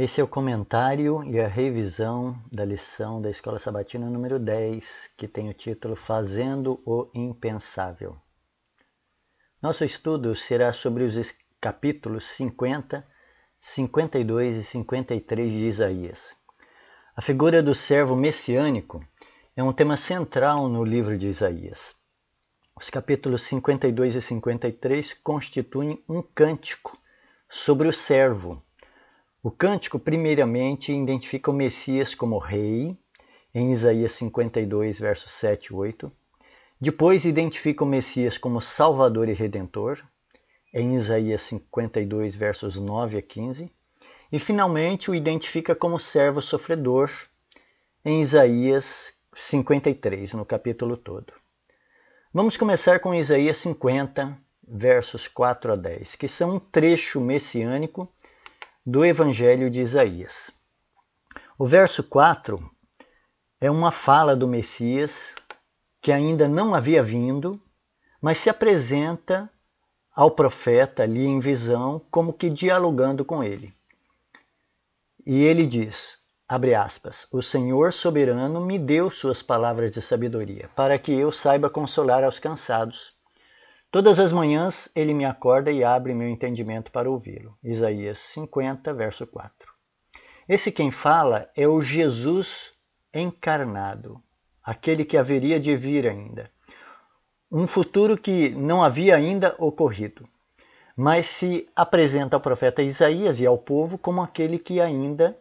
Esse 0.00 0.20
é 0.20 0.24
o 0.24 0.28
comentário 0.28 1.24
e 1.24 1.40
a 1.40 1.48
revisão 1.48 2.40
da 2.52 2.64
lição 2.64 3.20
da 3.20 3.30
Escola 3.30 3.58
Sabatina 3.58 4.08
número 4.08 4.38
10, 4.38 5.10
que 5.16 5.26
tem 5.26 5.50
o 5.50 5.52
título 5.52 5.96
Fazendo 5.96 6.80
o 6.86 7.10
Impensável. 7.12 8.16
Nosso 9.60 9.84
estudo 9.84 10.36
será 10.36 10.72
sobre 10.72 11.02
os 11.02 11.36
capítulos 11.60 12.26
50, 12.26 13.04
52 13.58 14.58
e 14.58 14.62
53 14.62 15.50
de 15.50 15.66
Isaías. 15.66 16.36
A 17.16 17.20
figura 17.20 17.60
do 17.60 17.74
servo 17.74 18.14
messiânico 18.14 19.04
é 19.56 19.64
um 19.64 19.72
tema 19.72 19.96
central 19.96 20.68
no 20.68 20.84
livro 20.84 21.18
de 21.18 21.26
Isaías. 21.26 21.96
Os 22.76 22.88
capítulos 22.88 23.42
52 23.42 24.14
e 24.14 24.22
53 24.22 25.14
constituem 25.14 26.00
um 26.08 26.22
cântico 26.22 26.96
sobre 27.48 27.88
o 27.88 27.92
servo 27.92 28.62
o 29.42 29.50
cântico, 29.50 29.98
primeiramente, 29.98 30.92
identifica 30.92 31.50
o 31.50 31.54
Messias 31.54 32.14
como 32.14 32.38
rei, 32.38 32.96
em 33.54 33.70
Isaías 33.70 34.12
52, 34.12 34.98
versos 34.98 35.30
7 35.32 35.66
e 35.66 35.74
8. 35.74 36.12
Depois, 36.80 37.24
identifica 37.24 37.84
o 37.84 37.86
Messias 37.86 38.36
como 38.36 38.60
Salvador 38.60 39.28
e 39.28 39.32
Redentor, 39.32 40.02
em 40.74 40.94
Isaías 40.94 41.42
52, 41.42 42.34
versos 42.34 42.76
9 42.76 43.18
a 43.18 43.22
15. 43.22 43.70
E, 44.30 44.38
finalmente, 44.38 45.10
o 45.10 45.14
identifica 45.14 45.74
como 45.74 45.98
servo 45.98 46.42
sofredor, 46.42 47.10
em 48.04 48.20
Isaías 48.20 49.14
53, 49.36 50.34
no 50.34 50.44
capítulo 50.44 50.96
todo. 50.96 51.32
Vamos 52.34 52.56
começar 52.56 53.00
com 53.00 53.14
Isaías 53.14 53.56
50, 53.58 54.36
versos 54.66 55.28
4 55.28 55.72
a 55.72 55.76
10, 55.76 56.16
que 56.16 56.28
são 56.28 56.56
um 56.56 56.58
trecho 56.58 57.20
messiânico 57.20 58.12
do 58.90 59.04
Evangelho 59.04 59.68
de 59.68 59.82
Isaías. 59.82 60.50
O 61.58 61.66
verso 61.66 62.02
4 62.02 62.58
é 63.60 63.70
uma 63.70 63.92
fala 63.92 64.34
do 64.34 64.48
Messias 64.48 65.34
que 66.00 66.10
ainda 66.10 66.48
não 66.48 66.74
havia 66.74 67.02
vindo, 67.02 67.60
mas 68.18 68.38
se 68.38 68.48
apresenta 68.48 69.50
ao 70.10 70.30
profeta 70.30 71.02
ali 71.02 71.26
em 71.26 71.38
visão, 71.38 72.00
como 72.10 72.32
que 72.32 72.48
dialogando 72.48 73.26
com 73.26 73.44
ele. 73.44 73.74
E 75.26 75.44
ele 75.44 75.66
diz, 75.66 76.16
abre 76.48 76.74
aspas, 76.74 77.26
o 77.30 77.42
Senhor 77.42 77.92
soberano 77.92 78.58
me 78.58 78.78
deu 78.78 79.10
suas 79.10 79.42
palavras 79.42 79.90
de 79.90 80.00
sabedoria, 80.00 80.70
para 80.74 80.98
que 80.98 81.12
eu 81.12 81.30
saiba 81.30 81.68
consolar 81.68 82.24
aos 82.24 82.38
cansados 82.38 83.17
Todas 83.90 84.18
as 84.18 84.30
manhãs 84.30 84.90
ele 84.94 85.14
me 85.14 85.24
acorda 85.24 85.72
e 85.72 85.82
abre 85.82 86.12
meu 86.12 86.28
entendimento 86.28 86.92
para 86.92 87.10
ouvi-lo. 87.10 87.56
Isaías 87.64 88.18
50, 88.18 88.92
verso 88.92 89.26
4. 89.26 89.52
Esse 90.46 90.70
quem 90.70 90.90
fala 90.90 91.48
é 91.56 91.66
o 91.66 91.80
Jesus 91.80 92.74
encarnado, 93.14 94.22
aquele 94.62 95.06
que 95.06 95.16
haveria 95.16 95.58
de 95.58 95.74
vir 95.74 96.06
ainda. 96.06 96.50
Um 97.50 97.66
futuro 97.66 98.18
que 98.18 98.50
não 98.50 98.84
havia 98.84 99.16
ainda 99.16 99.54
ocorrido, 99.58 100.22
mas 100.94 101.24
se 101.24 101.66
apresenta 101.74 102.36
ao 102.36 102.42
profeta 102.42 102.82
Isaías 102.82 103.40
e 103.40 103.46
ao 103.46 103.56
povo 103.56 103.96
como 103.96 104.20
aquele 104.20 104.58
que 104.58 104.82
ainda 104.82 105.38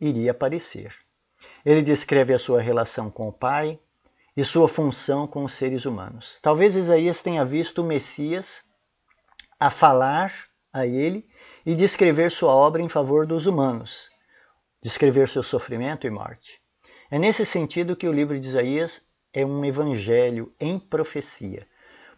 iria 0.00 0.30
aparecer. 0.30 0.94
Ele 1.64 1.82
descreve 1.82 2.32
a 2.32 2.38
sua 2.38 2.60
relação 2.60 3.10
com 3.10 3.28
o 3.28 3.32
Pai, 3.32 3.80
e 4.38 4.44
sua 4.44 4.68
função 4.68 5.26
com 5.26 5.42
os 5.42 5.50
seres 5.50 5.84
humanos. 5.84 6.38
Talvez 6.40 6.76
Isaías 6.76 7.20
tenha 7.20 7.44
visto 7.44 7.82
o 7.82 7.84
Messias 7.84 8.62
a 9.58 9.68
falar 9.68 10.32
a 10.72 10.86
ele 10.86 11.28
e 11.66 11.74
descrever 11.74 12.30
sua 12.30 12.54
obra 12.54 12.80
em 12.80 12.88
favor 12.88 13.26
dos 13.26 13.46
humanos, 13.46 14.08
descrever 14.80 15.28
seu 15.28 15.42
sofrimento 15.42 16.06
e 16.06 16.10
morte. 16.10 16.60
É 17.10 17.18
nesse 17.18 17.44
sentido 17.44 17.96
que 17.96 18.06
o 18.06 18.12
livro 18.12 18.38
de 18.38 18.46
Isaías 18.46 19.04
é 19.32 19.44
um 19.44 19.64
evangelho 19.64 20.54
em 20.60 20.78
profecia, 20.78 21.66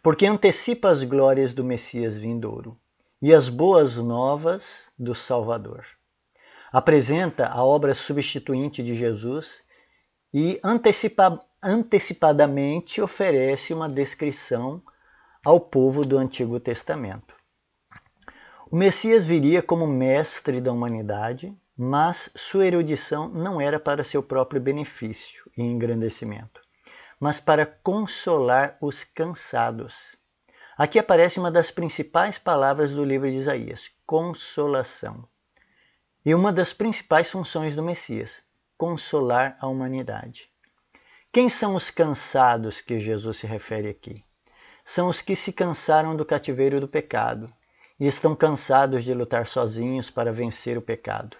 porque 0.02 0.26
antecipa 0.26 0.90
as 0.90 1.02
glórias 1.02 1.54
do 1.54 1.64
Messias 1.64 2.18
vindouro 2.18 2.76
e 3.22 3.32
as 3.32 3.48
boas 3.48 3.96
novas 3.96 4.92
do 4.98 5.14
Salvador. 5.14 5.86
Apresenta 6.70 7.46
a 7.46 7.64
obra 7.64 7.94
substituinte 7.94 8.82
de 8.82 8.94
Jesus 8.94 9.64
e 10.32 10.60
antecipa 10.62 11.40
antecipadamente 11.62 13.02
oferece 13.02 13.74
uma 13.74 13.88
descrição 13.88 14.82
ao 15.44 15.60
povo 15.60 16.04
do 16.04 16.16
Antigo 16.16 16.58
Testamento. 16.58 17.34
O 18.70 18.76
Messias 18.76 19.24
viria 19.24 19.62
como 19.62 19.86
mestre 19.86 20.60
da 20.60 20.72
humanidade, 20.72 21.54
mas 21.76 22.30
sua 22.36 22.66
erudição 22.66 23.28
não 23.28 23.60
era 23.60 23.80
para 23.80 24.04
seu 24.04 24.22
próprio 24.22 24.60
benefício 24.60 25.50
e 25.56 25.62
engrandecimento, 25.62 26.60
mas 27.18 27.40
para 27.40 27.66
consolar 27.66 28.78
os 28.80 29.02
cansados. 29.02 30.16
Aqui 30.78 30.98
aparece 30.98 31.38
uma 31.38 31.50
das 31.50 31.70
principais 31.70 32.38
palavras 32.38 32.92
do 32.92 33.04
livro 33.04 33.30
de 33.30 33.36
Isaías: 33.36 33.90
consolação. 34.06 35.28
E 36.24 36.34
uma 36.34 36.52
das 36.52 36.72
principais 36.72 37.30
funções 37.30 37.74
do 37.74 37.82
Messias: 37.82 38.42
consolar 38.80 39.58
a 39.60 39.66
humanidade. 39.66 40.50
Quem 41.30 41.50
são 41.50 41.74
os 41.74 41.90
cansados 41.90 42.80
que 42.80 42.98
Jesus 42.98 43.36
se 43.36 43.46
refere 43.46 43.90
aqui? 43.90 44.24
São 44.82 45.10
os 45.10 45.20
que 45.20 45.36
se 45.36 45.52
cansaram 45.52 46.16
do 46.16 46.24
cativeiro 46.24 46.80
do 46.80 46.88
pecado 46.88 47.52
e 48.00 48.06
estão 48.06 48.34
cansados 48.34 49.04
de 49.04 49.12
lutar 49.12 49.46
sozinhos 49.46 50.08
para 50.08 50.32
vencer 50.32 50.78
o 50.78 50.82
pecado. 50.82 51.36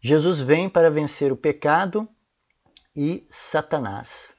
Jesus 0.00 0.40
vem 0.40 0.70
para 0.70 0.88
vencer 0.88 1.32
o 1.32 1.36
pecado 1.36 2.08
e 2.94 3.26
Satanás. 3.28 4.32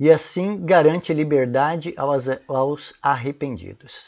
E 0.00 0.10
assim 0.10 0.64
garante 0.64 1.12
liberdade 1.12 1.94
aos 2.48 2.94
arrependidos. 3.02 4.06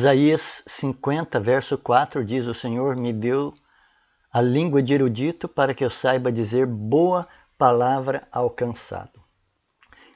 Isaías 0.00 0.64
50, 0.66 1.38
verso 1.38 1.76
4 1.76 2.24
diz: 2.24 2.46
O 2.46 2.54
Senhor 2.54 2.96
me 2.96 3.12
deu 3.12 3.52
a 4.32 4.40
língua 4.40 4.82
de 4.82 4.94
erudito 4.94 5.46
para 5.46 5.74
que 5.74 5.84
eu 5.84 5.90
saiba 5.90 6.32
dizer 6.32 6.66
boa 6.66 7.28
palavra 7.58 8.26
alcançado. 8.32 9.22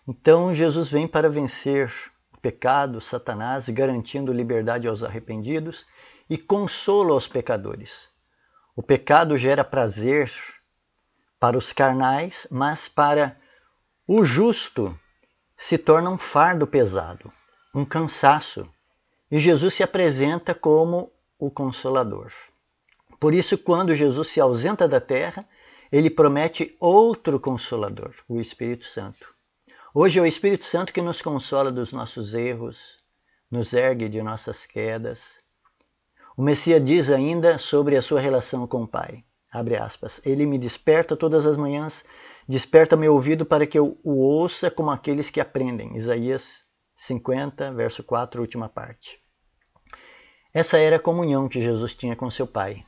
Então 0.09 0.55
Jesus 0.55 0.91
vem 0.91 1.07
para 1.07 1.29
vencer 1.29 1.93
o 2.33 2.41
pecado, 2.41 3.01
Satanás, 3.01 3.69
garantindo 3.69 4.33
liberdade 4.33 4.89
aos 4.89 5.03
arrependidos 5.03 5.85
e 6.31 6.39
consolo 6.39 7.13
aos 7.13 7.29
pecadores. 7.29 8.09
O 8.75 8.83
pecado 8.83 9.37
gera 9.37 9.63
prazer 9.63 10.33
para 11.39 11.59
os 11.59 11.73
carnais, 11.73 12.47
mas 12.51 12.89
para 12.89 13.37
o 14.09 14.25
justo 14.25 14.99
se 15.57 15.77
torna 15.77 16.09
um 16.09 16.19
fardo 16.19 16.67
pesado, 16.67 17.33
um 17.75 17.85
cansaço. 17.85 18.67
E 19.31 19.39
Jesus 19.39 19.75
se 19.75 19.83
apresenta 19.83 20.55
como 20.55 21.13
o 21.39 21.51
consolador. 21.51 22.33
Por 23.19 23.35
isso, 23.35 23.57
quando 23.57 23.95
Jesus 23.95 24.29
se 24.29 24.41
ausenta 24.41 24.87
da 24.87 25.01
terra, 25.01 25.47
ele 25.91 26.11
promete 26.11 26.77
outro 26.81 27.39
consolador, 27.41 28.15
o 28.29 28.41
Espírito 28.41 28.85
Santo. 28.85 29.29
Hoje 29.95 30.19
é 30.19 30.23
o 30.23 30.27
Espírito 30.27 30.67
Santo 30.67 30.93
que 30.93 31.01
nos 31.01 31.23
consola 31.23 31.73
dos 31.73 31.93
nossos 31.93 32.35
erros, 32.35 32.99
nos 33.51 33.73
ergue 33.73 34.09
de 34.09 34.23
nossas 34.23 34.67
quedas. 34.67 35.41
O 36.37 36.43
Messias 36.43 36.85
diz 36.85 37.11
ainda 37.11 37.57
sobre 37.57 37.97
a 37.97 38.03
sua 38.03 38.21
relação 38.21 38.67
com 38.67 38.83
o 38.83 38.89
Pai. 38.89 39.25
Aspas. 39.83 40.21
Ele 40.27 40.45
me 40.45 40.59
desperta 40.59 41.17
todas 41.17 41.47
as 41.47 41.57
manhãs, 41.57 42.05
desperta 42.47 42.95
meu 42.95 43.15
ouvido 43.15 43.47
para 43.47 43.67
que 43.67 43.79
eu 43.79 43.99
o 44.05 44.19
ouça 44.19 44.71
como 44.71 44.91
aqueles 44.91 45.31
que 45.31 45.41
aprendem. 45.41 45.97
Isaías 45.97 46.61
50, 46.95 47.73
verso 47.73 48.05
4, 48.05 48.39
última 48.41 48.69
parte. 48.69 49.19
Essa 50.53 50.77
era 50.77 50.97
a 50.97 51.01
comunhão 51.01 51.49
que 51.49 51.63
Jesus 51.63 51.95
tinha 51.95 52.15
com 52.15 52.31
seu 52.31 52.47
Pai. 52.47 52.85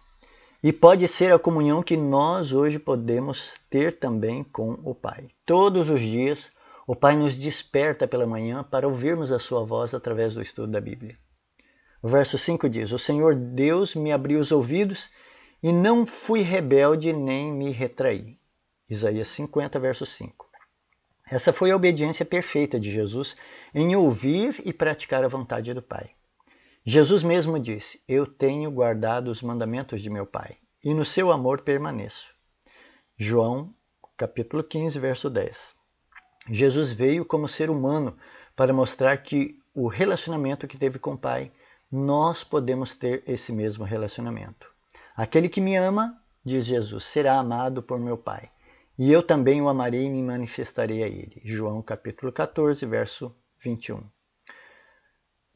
E 0.61 0.73
pode 0.73 1.07
ser 1.07 1.33
a 1.33 1.39
comunhão 1.39 1.85
que 1.85 1.97
nós 1.97 2.53
hoje 2.53 2.81
podemos 2.81 3.55
ter 3.71 3.99
também 3.99 4.43
com 4.43 4.73
o 4.83 4.93
Pai. 4.93 5.29
Todos 5.47 5.89
os 5.89 6.01
dias, 6.01 6.51
o 6.85 6.97
Pai 6.97 7.15
nos 7.15 7.37
desperta 7.37 8.09
pela 8.09 8.27
manhã 8.27 8.65
para 8.65 8.89
ouvirmos 8.89 9.31
a 9.31 9.39
Sua 9.39 9.65
voz 9.65 9.95
através 9.95 10.35
do 10.35 10.43
estudo 10.43 10.73
da 10.73 10.81
Bíblia. 10.81 11.15
O 12.03 12.09
verso 12.09 12.37
5 12.37 12.69
diz: 12.69 12.91
O 12.91 12.99
Senhor 12.99 13.37
Deus 13.37 13.95
me 13.95 14.11
abriu 14.11 14.41
os 14.41 14.51
ouvidos 14.51 15.13
e 15.63 15.73
não 15.73 16.05
fui 16.05 16.41
rebelde 16.41 17.13
nem 17.13 17.53
me 17.53 17.71
retraí. 17.71 18.37
Isaías 18.91 19.29
50, 19.29 19.79
verso 19.79 20.05
5. 20.05 20.49
Essa 21.31 21.53
foi 21.53 21.71
a 21.71 21.77
obediência 21.77 22.25
perfeita 22.25 22.81
de 22.81 22.91
Jesus 22.91 23.37
em 23.73 23.95
ouvir 23.95 24.61
e 24.65 24.73
praticar 24.73 25.23
a 25.23 25.29
vontade 25.29 25.73
do 25.73 25.83
Pai. 25.83 26.11
Jesus 26.91 27.23
mesmo 27.23 27.59
disse: 27.59 28.03
Eu 28.09 28.25
tenho 28.25 28.71
guardado 28.71 29.29
os 29.29 29.43
mandamentos 29.43 30.01
de 30.01 30.09
meu 30.09 30.25
Pai, 30.25 30.57
e 30.83 30.95
no 30.95 31.05
seu 31.05 31.31
amor 31.31 31.61
permaneço. 31.61 32.35
João, 33.15 33.75
capítulo 34.17 34.65
15, 34.65 34.99
verso 34.99 35.29
10. 35.29 35.77
Jesus 36.49 36.91
veio 36.91 37.27
como 37.27 37.47
ser 37.47 37.69
humano 37.69 38.17
para 38.57 38.73
mostrar 38.73 39.19
que 39.19 39.61
o 39.75 39.87
relacionamento 39.87 40.67
que 40.67 40.79
teve 40.79 40.99
com 40.99 41.13
o 41.13 41.19
Pai, 41.19 41.53
nós 41.93 42.43
podemos 42.43 42.97
ter 42.97 43.23
esse 43.27 43.53
mesmo 43.53 43.85
relacionamento. 43.85 44.67
Aquele 45.15 45.51
que 45.51 45.61
me 45.61 45.77
ama, 45.77 46.19
diz 46.43 46.65
Jesus, 46.65 47.05
será 47.05 47.39
amado 47.39 47.83
por 47.83 48.01
meu 48.01 48.17
Pai. 48.17 48.49
E 48.99 49.13
eu 49.13 49.23
também 49.23 49.61
o 49.61 49.69
amarei 49.69 50.07
e 50.07 50.11
me 50.11 50.23
manifestarei 50.23 51.03
a 51.03 51.07
ele. 51.07 51.43
João 51.45 51.83
capítulo 51.83 52.33
14, 52.33 52.87
verso 52.87 53.37
21. 53.63 54.03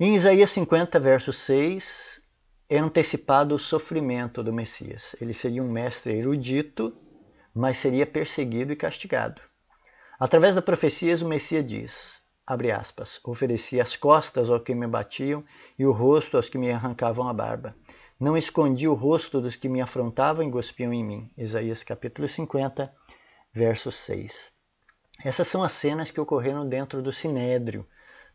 Em 0.00 0.14
Isaías 0.14 0.50
50, 0.50 0.98
verso 0.98 1.32
6, 1.32 2.22
é 2.68 2.78
antecipado 2.78 3.54
o 3.54 3.58
sofrimento 3.58 4.42
do 4.42 4.52
Messias. 4.52 5.14
Ele 5.20 5.34
seria 5.34 5.62
um 5.62 5.70
mestre 5.70 6.14
erudito, 6.14 6.96
mas 7.54 7.76
seria 7.76 8.06
perseguido 8.06 8.72
e 8.72 8.76
castigado. 8.76 9.40
Através 10.18 10.54
da 10.54 10.62
profecia, 10.62 11.14
o 11.16 11.28
Messias 11.28 11.66
diz, 11.66 12.22
abre 12.46 12.72
aspas, 12.72 13.20
ofereci 13.22 13.80
as 13.80 13.94
costas 13.94 14.48
aos 14.48 14.62
que 14.62 14.74
me 14.74 14.86
batiam 14.86 15.44
e 15.78 15.84
o 15.84 15.92
rosto 15.92 16.38
aos 16.38 16.48
que 16.48 16.58
me 16.58 16.70
arrancavam 16.70 17.28
a 17.28 17.32
barba. 17.32 17.76
Não 18.18 18.36
escondi 18.36 18.88
o 18.88 18.94
rosto 18.94 19.40
dos 19.40 19.56
que 19.56 19.68
me 19.68 19.82
afrontavam 19.82 20.42
e 20.42 20.50
gospiam 20.50 20.92
em 20.92 21.04
mim. 21.04 21.30
Isaías 21.36 21.84
capítulo 21.84 22.26
50, 22.26 22.92
verso 23.52 23.92
6. 23.92 24.52
Essas 25.22 25.46
são 25.46 25.62
as 25.62 25.72
cenas 25.72 26.10
que 26.10 26.20
ocorreram 26.20 26.66
dentro 26.66 27.02
do 27.02 27.12
Sinédrio, 27.12 27.86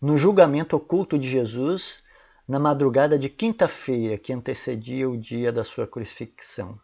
no 0.02 0.18
julgamento 0.18 0.76
oculto 0.76 1.18
de 1.18 1.30
Jesus, 1.30 2.04
na 2.48 2.60
madrugada 2.60 3.18
de 3.18 3.30
quinta-feira 3.30 4.18
que 4.18 4.32
antecedia 4.32 5.10
o 5.10 5.18
dia 5.18 5.52
da 5.52 5.64
sua 5.64 5.88
crucifixão. 5.88 6.80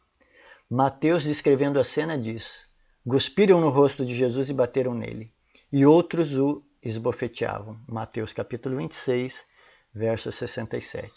Mateus, 0.70 1.24
descrevendo 1.24 1.80
a 1.80 1.84
cena, 1.84 2.18
diz: 2.18 2.68
Cuspiram 3.08 3.62
no 3.62 3.70
rosto 3.70 4.06
de 4.06 4.16
Jesus 4.16 4.50
e 4.50 4.54
bateram 4.54 4.94
nele, 4.94 5.32
e 5.72 5.86
outros 5.86 6.36
o 6.36 6.64
esbofeteavam. 6.82 7.80
Mateus 7.88 8.34
capítulo 8.34 8.78
26, 8.78 9.46
verso 9.94 10.32
67. 10.32 11.12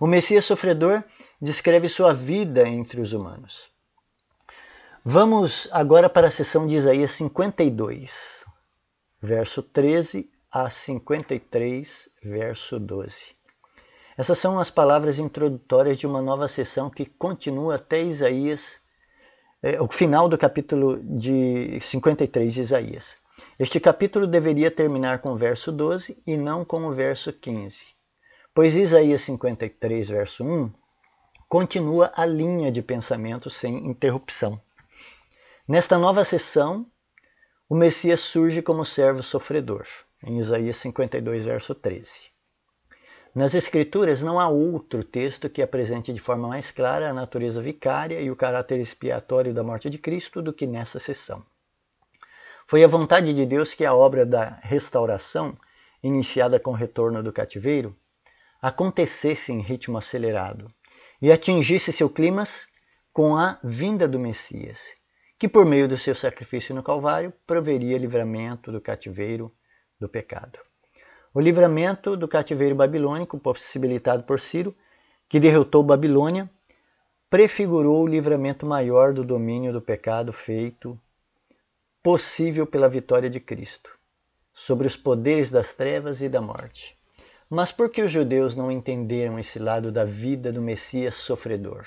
O 0.00 0.06
Messias 0.06 0.44
sofredor 0.44 1.04
descreve 1.40 1.88
sua 1.88 2.14
vida 2.14 2.68
entre 2.68 3.00
os 3.00 3.12
humanos. 3.12 3.70
Vamos 5.04 5.68
agora 5.72 6.08
para 6.08 6.28
a 6.28 6.30
sessão 6.30 6.66
de 6.66 6.76
Isaías 6.76 7.12
52, 7.12 8.44
verso 9.20 9.62
13 9.62 10.30
a 10.50 10.70
53, 10.70 12.08
verso 12.22 12.78
12. 12.78 13.36
Essas 14.16 14.38
são 14.38 14.58
as 14.58 14.70
palavras 14.70 15.18
introdutórias 15.18 15.98
de 15.98 16.06
uma 16.06 16.20
nova 16.20 16.48
sessão 16.48 16.90
que 16.90 17.06
continua 17.06 17.76
até 17.76 18.02
Isaías 18.02 18.80
é, 19.62 19.80
o 19.80 19.88
final 19.88 20.28
do 20.28 20.38
capítulo 20.38 21.00
de 21.02 21.78
53 21.80 22.52
de 22.52 22.60
Isaías. 22.60 23.16
Este 23.58 23.78
capítulo 23.78 24.26
deveria 24.26 24.70
terminar 24.70 25.20
com 25.20 25.32
o 25.32 25.36
verso 25.36 25.70
12 25.70 26.20
e 26.26 26.36
não 26.36 26.64
com 26.64 26.86
o 26.86 26.92
verso 26.92 27.32
15, 27.32 27.86
pois 28.54 28.76
Isaías 28.76 29.22
53, 29.22 30.08
verso 30.08 30.44
1, 30.44 30.72
continua 31.48 32.12
a 32.14 32.24
linha 32.24 32.70
de 32.70 32.82
pensamento 32.82 33.50
sem 33.50 33.86
interrupção. 33.86 34.60
Nesta 35.66 35.98
nova 35.98 36.24
sessão, 36.24 36.86
o 37.68 37.74
Messias 37.74 38.20
surge 38.20 38.62
como 38.62 38.84
servo 38.84 39.22
sofredor, 39.22 39.86
em 40.22 40.38
Isaías 40.38 40.76
52, 40.76 41.44
verso 41.44 41.74
13. 41.74 42.30
Nas 43.34 43.54
Escrituras 43.54 44.22
não 44.22 44.40
há 44.40 44.48
outro 44.48 45.04
texto 45.04 45.48
que 45.48 45.62
apresente 45.62 46.12
de 46.12 46.18
forma 46.18 46.48
mais 46.48 46.70
clara 46.70 47.10
a 47.10 47.14
natureza 47.14 47.60
vicária 47.60 48.20
e 48.20 48.30
o 48.30 48.36
caráter 48.36 48.80
expiatório 48.80 49.54
da 49.54 49.62
morte 49.62 49.88
de 49.88 49.98
Cristo 49.98 50.42
do 50.42 50.52
que 50.52 50.66
nessa 50.66 50.98
sessão. 50.98 51.44
Foi 52.66 52.82
a 52.82 52.88
vontade 52.88 53.32
de 53.32 53.46
Deus 53.46 53.72
que 53.72 53.84
a 53.84 53.94
obra 53.94 54.26
da 54.26 54.58
restauração, 54.62 55.56
iniciada 56.02 56.58
com 56.58 56.72
o 56.72 56.74
retorno 56.74 57.22
do 57.22 57.32
cativeiro, 57.32 57.96
acontecesse 58.60 59.52
em 59.52 59.60
ritmo 59.60 59.98
acelerado 59.98 60.66
e 61.22 61.30
atingisse 61.30 61.92
seu 61.92 62.10
clímax 62.10 62.68
com 63.12 63.36
a 63.36 63.58
vinda 63.62 64.08
do 64.08 64.18
Messias, 64.18 64.80
que 65.38 65.48
por 65.48 65.64
meio 65.64 65.88
do 65.88 65.96
seu 65.96 66.14
sacrifício 66.14 66.74
no 66.74 66.82
Calvário 66.82 67.32
proveria 67.46 67.98
livramento 67.98 68.72
do 68.72 68.80
cativeiro 68.80 69.46
do 69.98 70.08
pecado. 70.08 70.58
O 71.34 71.40
livramento 71.40 72.16
do 72.16 72.26
cativeiro 72.26 72.74
babilônico, 72.74 73.38
possibilitado 73.38 74.22
por 74.22 74.40
Ciro, 74.40 74.74
que 75.28 75.38
derrotou 75.38 75.82
Babilônia, 75.82 76.48
prefigurou 77.28 78.02
o 78.02 78.06
livramento 78.06 78.64
maior 78.64 79.12
do 79.12 79.22
domínio 79.22 79.72
do 79.72 79.80
pecado 79.80 80.32
feito 80.32 80.98
possível 82.02 82.66
pela 82.66 82.88
vitória 82.88 83.28
de 83.28 83.38
Cristo 83.38 83.90
sobre 84.54 84.86
os 84.86 84.96
poderes 84.96 85.50
das 85.50 85.72
trevas 85.72 86.22
e 86.22 86.28
da 86.28 86.40
morte. 86.40 86.96
Mas 87.50 87.70
por 87.70 87.90
que 87.90 88.02
os 88.02 88.10
judeus 88.10 88.56
não 88.56 88.72
entenderam 88.72 89.38
esse 89.38 89.58
lado 89.58 89.92
da 89.92 90.04
vida 90.04 90.52
do 90.52 90.60
Messias 90.60 91.16
sofredor? 91.16 91.86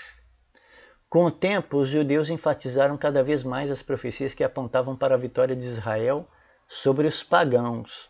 Com 1.09 1.25
o 1.25 1.31
tempo, 1.31 1.77
os 1.77 1.89
judeus 1.89 2.29
enfatizaram 2.29 2.97
cada 2.97 3.21
vez 3.21 3.43
mais 3.43 3.69
as 3.69 3.81
profecias 3.81 4.33
que 4.33 4.43
apontavam 4.43 4.95
para 4.95 5.15
a 5.15 5.17
vitória 5.17 5.55
de 5.55 5.65
Israel 5.65 6.27
sobre 6.71 7.05
os 7.05 7.21
pagãos, 7.21 8.09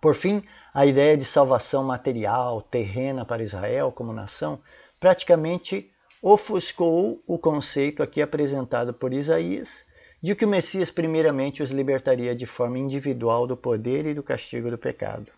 por 0.00 0.14
fim, 0.14 0.44
a 0.72 0.86
ideia 0.86 1.16
de 1.16 1.24
salvação 1.24 1.82
material, 1.82 2.62
terrena 2.62 3.24
para 3.24 3.42
Israel 3.42 3.90
como 3.90 4.12
nação, 4.12 4.60
praticamente 5.00 5.92
ofuscou 6.22 7.20
o 7.26 7.36
conceito 7.36 8.00
aqui 8.00 8.22
apresentado 8.22 8.94
por 8.94 9.12
Isaías 9.12 9.84
de 10.22 10.36
que 10.36 10.44
o 10.44 10.48
Messias 10.48 10.92
primeiramente 10.92 11.60
os 11.60 11.72
libertaria 11.72 12.36
de 12.36 12.46
forma 12.46 12.78
individual 12.78 13.48
do 13.48 13.56
poder 13.56 14.06
e 14.06 14.14
do 14.14 14.22
castigo 14.22 14.70
do 14.70 14.78
pecado. 14.78 15.32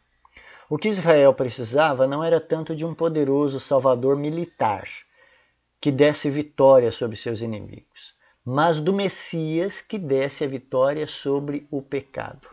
O 0.68 0.76
que 0.76 0.88
Israel 0.88 1.32
precisava 1.32 2.06
não 2.06 2.22
era 2.22 2.38
tanto 2.38 2.76
de 2.76 2.84
um 2.84 2.94
poderoso 2.94 3.58
salvador 3.58 4.16
militar 4.16 4.86
que 5.80 5.90
desse 5.90 6.28
vitória 6.28 6.92
sobre 6.92 7.16
seus 7.16 7.40
inimigos, 7.40 8.13
mas 8.44 8.78
do 8.78 8.92
Messias 8.92 9.80
que 9.80 9.98
desse 9.98 10.44
a 10.44 10.46
vitória 10.46 11.06
sobre 11.06 11.66
o 11.70 11.80
pecado. 11.80 12.46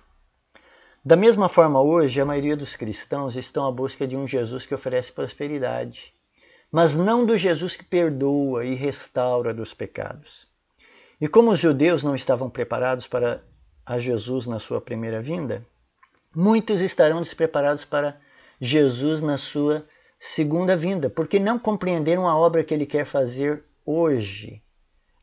Da 1.04 1.18
mesma 1.18 1.50
forma, 1.50 1.82
hoje, 1.82 2.22
a 2.22 2.26
maioria 2.26 2.56
dos 2.56 2.78
cristãos 2.78 3.36
estão 3.36 3.68
à 3.68 3.72
busca 3.72 4.08
de 4.08 4.16
um 4.16 4.26
Jesus 4.26 4.66
que 4.66 4.74
oferece 4.74 5.12
prosperidade, 5.12 6.14
mas 6.72 6.96
não 6.96 7.26
do 7.26 7.38
Jesus 7.38 7.76
que 7.76 7.84
perdoa 7.84 8.64
e 8.64 8.74
restaura 8.74 9.54
dos 9.54 9.74
pecados. 9.74 10.48
E 11.20 11.28
como 11.28 11.52
os 11.52 11.60
judeus 11.60 12.04
não 12.04 12.16
estavam 12.16 12.50
preparados 12.50 13.06
para 13.06 13.44
a 13.86 14.00
Jesus 14.00 14.48
na 14.48 14.60
sua 14.60 14.80
primeira 14.80 15.22
vinda, 15.22 15.66
muitos 16.34 16.80
estarão 16.80 17.22
despreparados 17.22 17.84
para 17.84 18.18
Jesus 18.62 19.22
na 19.22 19.38
sua 19.38 19.86
segunda 20.18 20.78
vinda, 20.78 21.10
porque 21.10 21.40
não 21.40 21.60
compreenderam 21.60 22.30
a 22.30 22.38
obra 22.38 22.64
que 22.64 22.74
ele 22.74 22.86
quer 22.86 23.06
fazer 23.06 23.66
hoje 23.86 24.62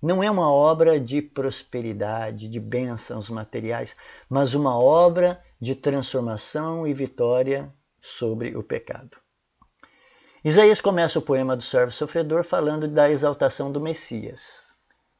não 0.00 0.22
é 0.22 0.30
uma 0.30 0.50
obra 0.50 1.00
de 1.00 1.20
prosperidade, 1.20 2.48
de 2.48 2.60
bênçãos 2.60 3.28
materiais, 3.28 3.96
mas 4.28 4.54
uma 4.54 4.78
obra 4.78 5.42
de 5.60 5.74
transformação 5.74 6.86
e 6.86 6.94
vitória 6.94 7.72
sobre 8.00 8.56
o 8.56 8.62
pecado. 8.62 9.16
Isaías 10.44 10.80
começa 10.80 11.18
o 11.18 11.22
poema 11.22 11.56
do 11.56 11.62
servo 11.62 11.90
sofredor 11.90 12.44
falando 12.44 12.86
da 12.86 13.10
exaltação 13.10 13.72
do 13.72 13.80
Messias. 13.80 14.68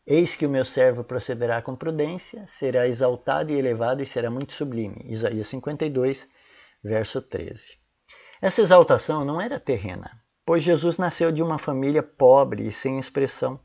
Eis 0.07 0.37
que 0.37 0.47
o 0.47 0.49
meu 0.49 0.65
servo 0.65 1.03
procederá 1.03 1.61
com 1.61 1.77
prudência, 1.77 2.47
será 2.47 2.87
exaltado 2.87 3.53
e 3.53 3.59
elevado 3.59 4.03
e 4.03 4.07
será 4.07 4.31
muito 4.31 4.53
sublime. 4.53 5.05
Isaías 5.05 5.49
52, 5.49 6.27
verso 6.83 7.21
13. 7.21 7.77
Essa 8.41 8.63
exaltação 8.63 9.25
não 9.25 9.41
era 9.41 9.59
terrena, 9.59 10.23
pois 10.47 10.63
Jesus 10.63 10.97
nasceu 10.97 11.33
de 11.33 11.43
uma 11.43 11.59
família 11.59 12.03
pobre 12.03 12.69
e 12.69 12.73
sem 12.73 12.99
expressão 12.99 13.61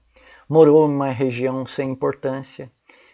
morou 0.47 0.88
em 0.88 0.93
uma 0.93 1.12
região 1.12 1.65
sem 1.65 1.91
importância, 1.91 2.71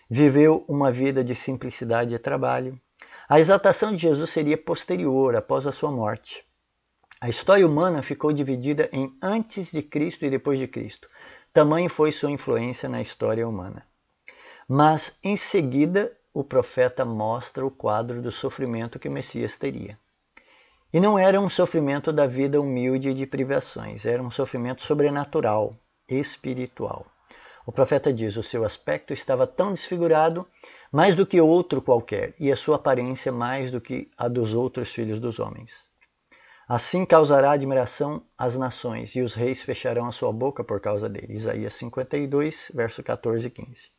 viveu 0.09 0.65
uma 0.67 0.91
vida 0.91 1.23
de 1.23 1.35
simplicidade 1.35 2.13
e 2.13 2.19
trabalho. 2.19 2.79
A 3.27 3.39
exaltação 3.39 3.91
de 3.91 3.97
Jesus 3.97 4.29
seria 4.29 4.57
posterior, 4.57 5.35
após 5.35 5.67
a 5.67 5.71
sua 5.71 5.91
morte. 5.91 6.43
A 7.21 7.29
história 7.29 7.67
humana 7.67 8.01
ficou 8.01 8.31
dividida 8.31 8.89
em 8.91 9.13
antes 9.21 9.71
de 9.71 9.81
Cristo 9.81 10.25
e 10.25 10.29
depois 10.29 10.57
de 10.57 10.67
Cristo. 10.67 11.07
Tamanho 11.53 11.89
foi 11.89 12.11
sua 12.11 12.31
influência 12.31 12.87
na 12.87 13.01
história 13.01 13.47
humana. 13.47 13.85
Mas 14.67 15.19
em 15.23 15.35
seguida, 15.35 16.15
o 16.33 16.43
profeta 16.43 17.03
mostra 17.03 17.65
o 17.65 17.71
quadro 17.71 18.21
do 18.21 18.31
sofrimento 18.31 18.99
que 18.99 19.09
o 19.09 19.11
Messias 19.11 19.57
teria. 19.57 19.97
E 20.93 20.99
não 20.99 21.19
era 21.19 21.39
um 21.39 21.49
sofrimento 21.49 22.11
da 22.11 22.25
vida 22.25 22.59
humilde 22.59 23.09
e 23.09 23.13
de 23.13 23.25
privações, 23.27 24.05
era 24.05 24.23
um 24.23 24.31
sofrimento 24.31 24.81
sobrenatural, 24.81 25.75
espiritual. 26.07 27.05
O 27.69 27.71
profeta 27.71 28.11
diz: 28.11 28.35
o 28.35 28.41
seu 28.41 28.65
aspecto 28.65 29.13
estava 29.13 29.45
tão 29.45 29.71
desfigurado, 29.71 30.43
mais 30.91 31.15
do 31.15 31.23
que 31.23 31.39
outro 31.39 31.79
qualquer, 31.79 32.33
e 32.39 32.51
a 32.51 32.55
sua 32.55 32.77
aparência 32.77 33.31
mais 33.31 33.69
do 33.69 33.79
que 33.79 34.09
a 34.17 34.27
dos 34.27 34.55
outros 34.55 34.91
filhos 34.91 35.19
dos 35.19 35.37
homens. 35.37 35.87
Assim 36.67 37.05
causará 37.05 37.51
admiração 37.51 38.23
às 38.35 38.55
nações, 38.55 39.15
e 39.15 39.21
os 39.21 39.35
reis 39.35 39.61
fecharão 39.61 40.07
a 40.07 40.11
sua 40.11 40.33
boca 40.33 40.63
por 40.63 40.81
causa 40.81 41.07
dele. 41.07 41.35
Isaías 41.35 41.75
52, 41.75 42.71
verso 42.73 43.03
14 43.03 43.45
e 43.45 43.51
15. 43.51 43.91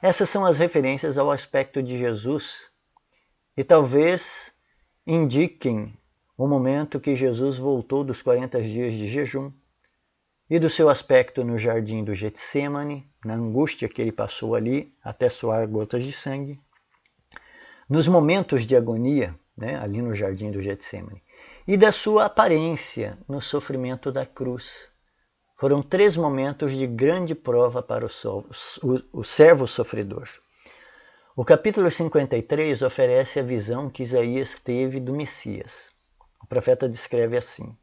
Essas 0.00 0.30
são 0.30 0.46
as 0.46 0.56
referências 0.56 1.18
ao 1.18 1.30
aspecto 1.30 1.82
de 1.82 1.98
Jesus 1.98 2.70
e 3.54 3.62
talvez 3.62 4.50
indiquem 5.06 5.92
o 6.38 6.48
momento 6.48 6.98
que 6.98 7.14
Jesus 7.14 7.58
voltou 7.58 8.02
dos 8.02 8.22
40 8.22 8.62
dias 8.62 8.94
de 8.94 9.08
jejum 9.08 9.52
e 10.48 10.58
do 10.58 10.68
seu 10.68 10.90
aspecto 10.90 11.42
no 11.42 11.58
jardim 11.58 12.04
do 12.04 12.14
Getsemane, 12.14 13.08
na 13.24 13.34
angústia 13.34 13.88
que 13.88 14.02
ele 14.02 14.12
passou 14.12 14.54
ali 14.54 14.94
até 15.02 15.30
suar 15.30 15.66
gotas 15.66 16.02
de 16.02 16.12
sangue, 16.12 16.60
nos 17.88 18.06
momentos 18.06 18.66
de 18.66 18.76
agonia, 18.76 19.34
né, 19.56 19.78
ali 19.78 20.02
no 20.02 20.14
jardim 20.14 20.50
do 20.50 20.62
Getsemane, 20.62 21.22
e 21.66 21.76
da 21.76 21.92
sua 21.92 22.26
aparência 22.26 23.18
no 23.28 23.40
sofrimento 23.40 24.12
da 24.12 24.26
cruz. 24.26 24.90
Foram 25.56 25.82
três 25.82 26.16
momentos 26.16 26.72
de 26.72 26.86
grande 26.86 27.34
prova 27.34 27.82
para 27.82 28.04
o, 28.04 28.08
o, 28.82 29.20
o 29.20 29.24
servo 29.24 29.66
sofredor. 29.66 30.28
O 31.36 31.44
capítulo 31.44 31.90
53 31.90 32.82
oferece 32.82 33.40
a 33.40 33.42
visão 33.42 33.88
que 33.88 34.02
Isaías 34.02 34.58
teve 34.60 35.00
do 35.00 35.14
Messias. 35.14 35.90
O 36.42 36.46
profeta 36.46 36.88
descreve 36.88 37.36
assim: 37.36 37.76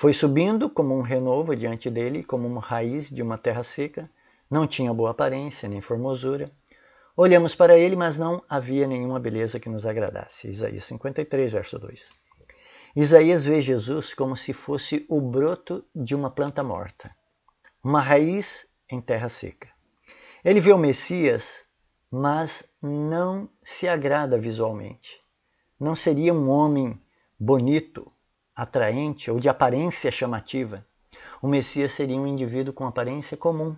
Foi 0.00 0.14
subindo 0.14 0.70
como 0.70 0.96
um 0.96 1.02
renovo 1.02 1.54
diante 1.54 1.90
dele, 1.90 2.24
como 2.24 2.48
uma 2.48 2.62
raiz 2.62 3.10
de 3.10 3.20
uma 3.20 3.36
terra 3.36 3.62
seca. 3.62 4.08
Não 4.50 4.66
tinha 4.66 4.94
boa 4.94 5.10
aparência 5.10 5.68
nem 5.68 5.82
formosura. 5.82 6.50
Olhamos 7.14 7.54
para 7.54 7.76
ele, 7.76 7.94
mas 7.94 8.16
não 8.16 8.42
havia 8.48 8.86
nenhuma 8.86 9.20
beleza 9.20 9.60
que 9.60 9.68
nos 9.68 9.84
agradasse. 9.84 10.48
Isaías 10.48 10.86
53, 10.86 11.52
verso 11.52 11.78
2. 11.78 12.08
Isaías 12.96 13.44
vê 13.44 13.60
Jesus 13.60 14.14
como 14.14 14.38
se 14.38 14.54
fosse 14.54 15.04
o 15.06 15.20
broto 15.20 15.84
de 15.94 16.14
uma 16.14 16.30
planta 16.30 16.62
morta, 16.62 17.10
uma 17.84 18.00
raiz 18.00 18.66
em 18.90 19.02
terra 19.02 19.28
seca. 19.28 19.68
Ele 20.42 20.62
vê 20.62 20.72
o 20.72 20.78
Messias 20.78 21.68
mas 22.10 22.74
não 22.80 23.50
se 23.62 23.86
agrada 23.86 24.38
visualmente. 24.38 25.20
Não 25.78 25.94
seria 25.94 26.32
um 26.32 26.48
homem 26.48 26.98
bonito, 27.38 28.10
atraente 28.60 29.30
ou 29.30 29.40
de 29.40 29.48
aparência 29.48 30.10
chamativa. 30.12 30.84
O 31.40 31.48
Messias 31.48 31.92
seria 31.92 32.20
um 32.20 32.26
indivíduo 32.26 32.74
com 32.74 32.86
aparência 32.86 33.34
comum. 33.34 33.74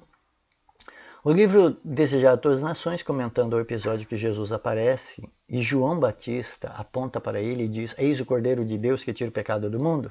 O 1.22 1.30
livro 1.30 1.76
Desejado 1.84 2.34
a 2.34 2.40
Todas 2.40 2.58
as 2.58 2.64
Nações, 2.64 3.00
comentando 3.00 3.52
o 3.52 3.60
episódio 3.60 4.08
que 4.08 4.16
Jesus 4.16 4.50
aparece 4.50 5.30
e 5.48 5.62
João 5.62 6.00
Batista 6.00 6.70
aponta 6.70 7.20
para 7.20 7.40
ele 7.40 7.62
e 7.62 7.68
diz: 7.68 7.94
Eis 7.96 8.18
o 8.18 8.26
Cordeiro 8.26 8.64
de 8.64 8.76
Deus 8.76 9.04
que 9.04 9.12
tira 9.12 9.30
o 9.30 9.32
pecado 9.32 9.70
do 9.70 9.78
mundo. 9.78 10.10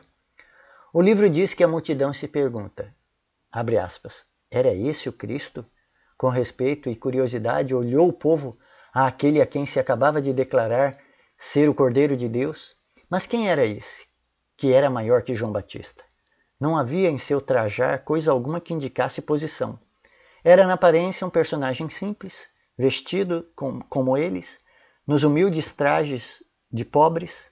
O 0.93 1.01
livro 1.01 1.29
diz 1.29 1.53
que 1.53 1.65
a 1.65 1.67
multidão 1.67 2.13
se 2.13 2.29
pergunta, 2.29 2.95
abre 3.51 3.77
aspas, 3.77 4.25
era 4.49 4.73
esse 4.73 5.09
o 5.09 5.13
Cristo? 5.13 5.65
Com 6.17 6.29
respeito 6.29 6.89
e 6.89 6.95
curiosidade, 6.95 7.75
olhou 7.75 8.07
o 8.07 8.13
povo 8.13 8.57
àquele 8.93 9.41
a 9.41 9.45
quem 9.45 9.65
se 9.65 9.81
acabava 9.81 10.21
de 10.21 10.31
declarar 10.31 10.97
ser 11.37 11.67
o 11.67 11.73
Cordeiro 11.73 12.15
de 12.15 12.29
Deus. 12.29 12.73
Mas 13.09 13.27
quem 13.27 13.49
era 13.49 13.65
esse, 13.65 14.10
que 14.61 14.71
era 14.71 14.91
maior 14.91 15.23
que 15.23 15.33
João 15.33 15.51
Batista? 15.51 16.03
Não 16.59 16.77
havia 16.77 17.09
em 17.09 17.17
seu 17.17 17.41
trajar 17.41 18.03
coisa 18.03 18.31
alguma 18.31 18.61
que 18.61 18.75
indicasse 18.75 19.19
posição. 19.19 19.79
Era 20.43 20.67
na 20.67 20.73
aparência 20.73 21.25
um 21.25 21.31
personagem 21.31 21.89
simples, 21.89 22.47
vestido 22.77 23.47
com, 23.55 23.81
como 23.81 24.15
eles, 24.15 24.59
nos 25.07 25.23
humildes 25.23 25.71
trajes 25.71 26.43
de 26.71 26.85
pobres. 26.85 27.51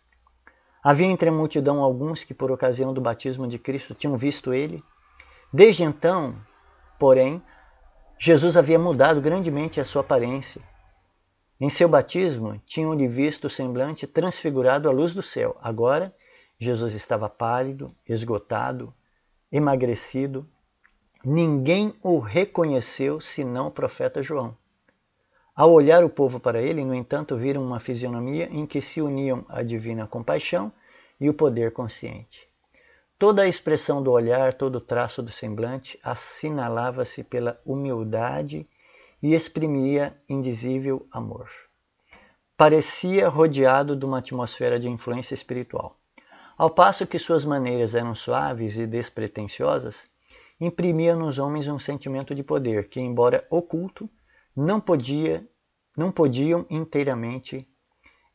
Havia 0.84 1.08
entre 1.08 1.30
a 1.30 1.32
multidão 1.32 1.82
alguns 1.82 2.24
que, 2.24 2.32
por 2.32 2.52
ocasião 2.52 2.94
do 2.94 3.02
batismo 3.02 3.48
de 3.48 3.58
Cristo, 3.58 3.96
tinham 3.96 4.16
visto 4.16 4.54
ele. 4.54 4.84
Desde 5.52 5.84
então, 5.84 6.36
porém, 7.00 7.42
Jesus 8.20 8.56
havia 8.56 8.78
mudado 8.78 9.20
grandemente 9.20 9.82
a 9.82 9.84
sua 9.84 10.02
aparência. 10.02 10.62
Em 11.60 11.70
seu 11.70 11.90
batismo, 11.90 12.62
tinham-lhe 12.68 13.08
visto 13.08 13.46
o 13.46 13.50
semblante 13.50 14.06
transfigurado 14.06 14.88
à 14.88 14.92
luz 14.92 15.12
do 15.12 15.24
céu. 15.24 15.58
Agora, 15.60 16.14
Jesus 16.60 16.94
estava 16.94 17.30
pálido, 17.30 17.96
esgotado, 18.06 18.94
emagrecido. 19.50 20.46
Ninguém 21.24 21.94
o 22.04 22.20
reconheceu 22.20 23.22
senão 23.22 23.68
o 23.68 23.72
profeta 23.72 24.22
João. 24.22 24.58
Ao 25.56 25.72
olhar 25.72 26.04
o 26.04 26.10
povo 26.10 26.40
para 26.40 26.62
ele, 26.62 26.84
no 26.84 26.94
entanto, 26.94 27.38
viram 27.38 27.62
uma 27.62 27.80
fisionomia 27.80 28.50
em 28.52 28.66
que 28.66 28.82
se 28.82 29.02
uniam 29.02 29.46
a 29.48 29.64
divina 29.64 30.06
compaixão 30.06 30.72
e 31.20 31.30
o 31.30 31.34
poder 31.34 31.72
consciente. 31.72 32.48
Toda 33.18 33.42
a 33.42 33.48
expressão 33.48 34.02
do 34.02 34.12
olhar, 34.12 34.54
todo 34.54 34.76
o 34.78 34.82
traço 34.82 35.22
do 35.22 35.32
semblante 35.32 36.00
assinalava-se 36.04 37.24
pela 37.24 37.60
humildade 37.66 38.66
e 39.22 39.34
exprimia 39.34 40.16
indizível 40.30 41.06
amor. 41.12 41.50
Parecia 42.56 43.28
rodeado 43.28 43.96
de 43.96 44.06
uma 44.06 44.20
atmosfera 44.20 44.80
de 44.80 44.90
influência 44.90 45.34
espiritual. 45.34 45.99
Ao 46.60 46.70
passo 46.70 47.08
que 47.08 47.18
suas 47.18 47.46
maneiras 47.46 47.96
eram 47.96 48.14
suaves 48.14 48.78
e 48.78 48.86
despretensiosas, 48.86 50.12
imprimia 50.60 51.16
nos 51.16 51.40
homens 51.40 51.70
um 51.70 51.80
sentimento 51.80 52.36
de 52.36 52.44
poder 52.44 52.90
que, 52.90 53.00
embora 53.00 53.48
oculto, 53.50 54.10
não 54.54 54.78
podia, 54.78 55.48
não 55.96 56.12
podiam 56.12 56.66
inteiramente 56.70 57.66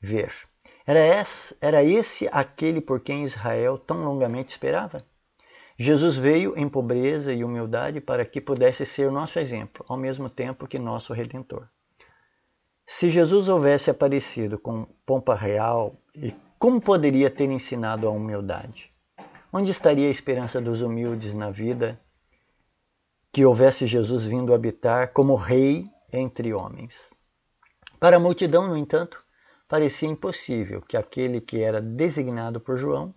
ver. 0.01 0.33
Era 0.87 1.01
esse, 1.21 1.55
era 1.61 1.85
esse 1.85 2.27
aquele 2.33 2.81
por 2.81 3.01
quem 3.01 3.25
Israel 3.25 3.77
tão 3.77 4.03
longamente 4.03 4.53
esperava? 4.53 5.05
Jesus 5.79 6.17
veio 6.17 6.57
em 6.57 6.67
pobreza 6.67 7.31
e 7.31 7.45
humildade 7.45 8.01
para 8.01 8.25
que 8.25 8.41
pudesse 8.41 8.87
ser 8.87 9.13
nosso 9.13 9.39
exemplo, 9.39 9.85
ao 9.87 9.99
mesmo 9.99 10.31
tempo 10.31 10.67
que 10.67 10.79
nosso 10.79 11.13
redentor. 11.13 11.69
Se 12.87 13.11
Jesus 13.11 13.51
houvesse 13.51 13.91
aparecido 13.91 14.59
com 14.59 14.87
pompa 15.05 15.35
real, 15.35 16.01
como 16.59 16.81
poderia 16.81 17.31
ter 17.31 17.51
ensinado 17.51 18.07
a 18.07 18.11
humildade? 18.11 18.91
Onde 19.53 19.71
estaria 19.71 20.09
a 20.09 20.11
esperança 20.11 20.61
dos 20.61 20.81
humildes 20.83 21.35
na 21.35 21.51
vida 21.51 22.01
que 23.33 23.45
houvesse 23.45 23.87
Jesus 23.87 24.25
vindo 24.25 24.55
habitar 24.55 25.13
como 25.13 25.35
rei 25.35 25.85
entre 26.13 26.55
homens? 26.55 27.11
Para 27.99 28.17
a 28.17 28.21
multidão, 28.21 28.69
no 28.69 28.77
entanto, 28.77 29.23
parecia 29.69 30.09
impossível 30.09 30.83
que 30.83 30.97
aquele 30.97 31.41
que 31.41 31.61
era 31.61 31.81
designado 31.81 32.61
por 32.61 32.77
João 32.77 33.15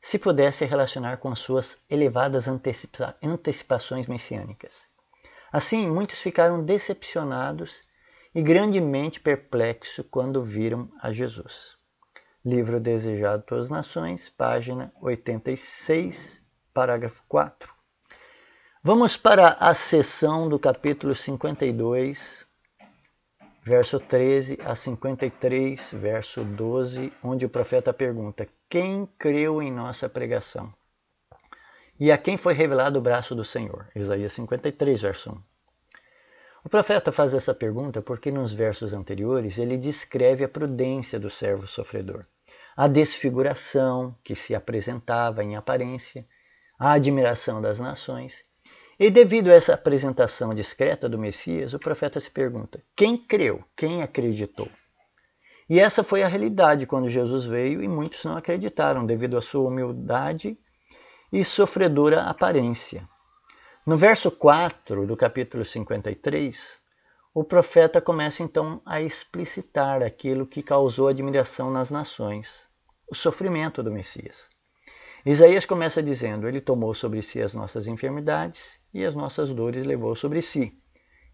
se 0.00 0.18
pudesse 0.18 0.64
relacionar 0.64 1.16
com 1.16 1.34
suas 1.34 1.82
elevadas 1.88 2.46
antecipa 2.46 3.16
antecipações 3.22 4.06
messiânicas. 4.06 4.86
Assim, 5.50 5.88
muitos 5.88 6.20
ficaram 6.20 6.62
decepcionados 6.62 7.82
e 8.34 8.42
grandemente 8.42 9.20
perplexos 9.20 10.04
quando 10.10 10.42
viram 10.42 10.90
a 11.00 11.12
Jesus. 11.12 11.78
Livro 12.44 12.78
Desejado 12.78 13.42
pelas 13.44 13.70
Nações, 13.70 14.28
página 14.28 14.92
86, 15.00 16.42
parágrafo 16.74 17.22
4. 17.26 17.72
Vamos 18.82 19.16
para 19.16 19.56
a 19.58 19.74
sessão 19.74 20.46
do 20.46 20.58
capítulo 20.58 21.14
52, 21.14 22.46
verso 23.62 23.98
13 23.98 24.58
a 24.62 24.76
53, 24.76 25.92
verso 25.94 26.44
12, 26.44 27.10
onde 27.22 27.46
o 27.46 27.48
profeta 27.48 27.94
pergunta: 27.94 28.46
Quem 28.68 29.06
creu 29.18 29.62
em 29.62 29.72
nossa 29.72 30.06
pregação? 30.06 30.70
E 31.98 32.12
a 32.12 32.18
quem 32.18 32.36
foi 32.36 32.52
revelado 32.52 32.98
o 32.98 33.02
braço 33.02 33.34
do 33.34 33.42
Senhor? 33.42 33.88
Isaías 33.96 34.34
53, 34.34 35.00
verso 35.00 35.32
1. 35.32 35.53
O 36.64 36.68
profeta 36.68 37.12
faz 37.12 37.34
essa 37.34 37.54
pergunta 37.54 38.00
porque 38.00 38.30
nos 38.30 38.52
versos 38.52 38.94
anteriores 38.94 39.58
ele 39.58 39.76
descreve 39.76 40.44
a 40.44 40.48
prudência 40.48 41.20
do 41.20 41.28
servo 41.28 41.66
sofredor, 41.66 42.24
a 42.74 42.88
desfiguração 42.88 44.16
que 44.24 44.34
se 44.34 44.54
apresentava 44.54 45.44
em 45.44 45.56
aparência, 45.56 46.26
a 46.78 46.92
admiração 46.92 47.60
das 47.60 47.78
nações 47.78 48.46
e 48.98 49.10
devido 49.10 49.50
a 49.50 49.54
essa 49.54 49.74
apresentação 49.74 50.54
discreta 50.54 51.08
do 51.08 51.18
Messias, 51.18 51.74
o 51.74 51.78
profeta 51.78 52.18
se 52.18 52.30
pergunta: 52.30 52.82
quem 52.96 53.16
creu? 53.16 53.62
Quem 53.76 54.02
acreditou? 54.02 54.68
E 55.68 55.80
essa 55.80 56.02
foi 56.02 56.22
a 56.22 56.28
realidade 56.28 56.86
quando 56.86 57.10
Jesus 57.10 57.44
veio 57.44 57.82
e 57.82 57.88
muitos 57.88 58.24
não 58.24 58.36
acreditaram 58.36 59.04
devido 59.04 59.36
à 59.36 59.42
sua 59.42 59.68
humildade 59.68 60.56
e 61.32 61.44
sofredora 61.44 62.22
aparência. 62.22 63.08
No 63.86 63.98
verso 63.98 64.30
4 64.30 65.06
do 65.06 65.14
capítulo 65.14 65.62
53, 65.62 66.80
o 67.34 67.44
profeta 67.44 68.00
começa 68.00 68.42
então 68.42 68.80
a 68.86 69.02
explicitar 69.02 70.02
aquilo 70.02 70.46
que 70.46 70.62
causou 70.62 71.08
admiração 71.08 71.70
nas 71.70 71.90
nações, 71.90 72.66
o 73.06 73.14
sofrimento 73.14 73.82
do 73.82 73.92
Messias. 73.92 74.48
Isaías 75.26 75.66
começa 75.66 76.02
dizendo: 76.02 76.48
Ele 76.48 76.62
tomou 76.62 76.94
sobre 76.94 77.20
si 77.20 77.42
as 77.42 77.52
nossas 77.52 77.86
enfermidades 77.86 78.80
e 78.94 79.04
as 79.04 79.14
nossas 79.14 79.52
dores 79.52 79.84
levou 79.84 80.16
sobre 80.16 80.40
si. 80.40 80.80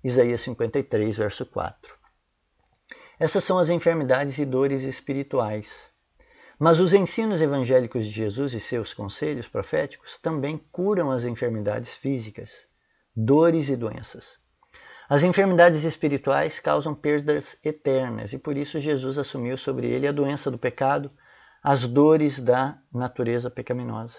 Isaías 0.02 0.40
53, 0.40 1.19
verso 1.19 1.47
4. 1.47 1.95
Essas 3.21 3.45
são 3.45 3.61
as 3.61 3.69
enfermidades 3.69 4.38
e 4.38 4.45
dores 4.45 4.83
espirituais. 4.83 5.89
Mas 6.62 6.78
os 6.78 6.92
ensinos 6.92 7.40
evangélicos 7.40 8.04
de 8.04 8.10
Jesus 8.10 8.52
e 8.52 8.60
seus 8.60 8.92
conselhos 8.92 9.48
proféticos 9.48 10.18
também 10.18 10.58
curam 10.70 11.10
as 11.10 11.24
enfermidades 11.24 11.96
físicas, 11.96 12.68
dores 13.16 13.70
e 13.70 13.76
doenças. 13.76 14.36
As 15.08 15.22
enfermidades 15.22 15.84
espirituais 15.84 16.60
causam 16.60 16.94
perdas 16.94 17.58
eternas 17.64 18.34
e 18.34 18.38
por 18.38 18.58
isso 18.58 18.78
Jesus 18.78 19.16
assumiu 19.16 19.56
sobre 19.56 19.88
ele 19.88 20.06
a 20.06 20.12
doença 20.12 20.50
do 20.50 20.58
pecado 20.58 21.08
as 21.62 21.86
dores 21.86 22.38
da 22.38 22.78
natureza 22.92 23.48
pecaminosa. 23.48 24.18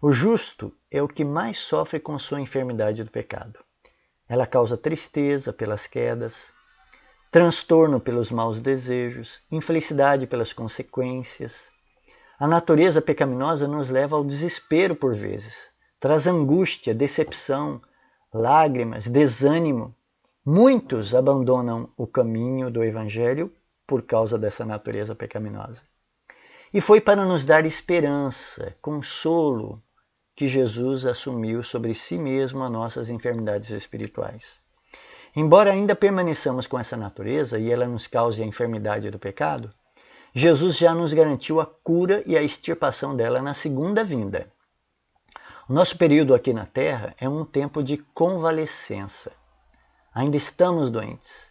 O 0.00 0.12
justo 0.12 0.72
é 0.88 1.02
o 1.02 1.08
que 1.08 1.24
mais 1.24 1.58
sofre 1.58 1.98
com 1.98 2.16
sua 2.16 2.40
enfermidade 2.40 3.02
do 3.02 3.10
pecado. 3.10 3.58
Ela 4.28 4.46
causa 4.46 4.76
tristeza 4.76 5.52
pelas 5.52 5.88
quedas, 5.88 6.52
transtorno 7.30 8.00
pelos 8.00 8.30
maus 8.30 8.60
desejos, 8.60 9.40
infelicidade 9.50 10.26
pelas 10.26 10.52
consequências. 10.52 11.68
A 12.38 12.48
natureza 12.48 13.00
pecaminosa 13.00 13.68
nos 13.68 13.88
leva 13.88 14.16
ao 14.16 14.24
desespero 14.24 14.96
por 14.96 15.14
vezes, 15.14 15.70
traz 16.00 16.26
angústia, 16.26 16.92
decepção, 16.92 17.80
lágrimas, 18.34 19.06
desânimo. 19.06 19.94
Muitos 20.44 21.14
abandonam 21.14 21.92
o 21.96 22.06
caminho 22.06 22.70
do 22.70 22.82
Evangelho 22.82 23.52
por 23.86 24.02
causa 24.02 24.36
dessa 24.38 24.64
natureza 24.64 25.14
pecaminosa. 25.14 25.82
E 26.72 26.80
foi 26.80 27.00
para 27.00 27.24
nos 27.24 27.44
dar 27.44 27.66
esperança, 27.66 28.76
consolo, 28.80 29.82
que 30.34 30.48
Jesus 30.48 31.04
assumiu 31.04 31.62
sobre 31.62 31.94
si 31.94 32.16
mesmo 32.16 32.62
as 32.64 32.70
nossas 32.70 33.10
enfermidades 33.10 33.70
espirituais. 33.70 34.59
Embora 35.34 35.70
ainda 35.70 35.94
permaneçamos 35.94 36.66
com 36.66 36.78
essa 36.78 36.96
natureza 36.96 37.58
e 37.58 37.70
ela 37.70 37.86
nos 37.86 38.06
cause 38.06 38.42
a 38.42 38.46
enfermidade 38.46 39.10
do 39.10 39.18
pecado, 39.18 39.70
Jesus 40.34 40.76
já 40.76 40.94
nos 40.94 41.12
garantiu 41.12 41.60
a 41.60 41.66
cura 41.66 42.22
e 42.26 42.36
a 42.36 42.42
extirpação 42.42 43.16
dela 43.16 43.40
na 43.40 43.54
segunda 43.54 44.02
vinda. 44.02 44.50
O 45.68 45.72
nosso 45.72 45.96
período 45.96 46.34
aqui 46.34 46.52
na 46.52 46.66
Terra 46.66 47.14
é 47.18 47.28
um 47.28 47.44
tempo 47.44 47.82
de 47.82 47.96
convalescença. 47.96 49.32
Ainda 50.12 50.36
estamos 50.36 50.90
doentes, 50.90 51.46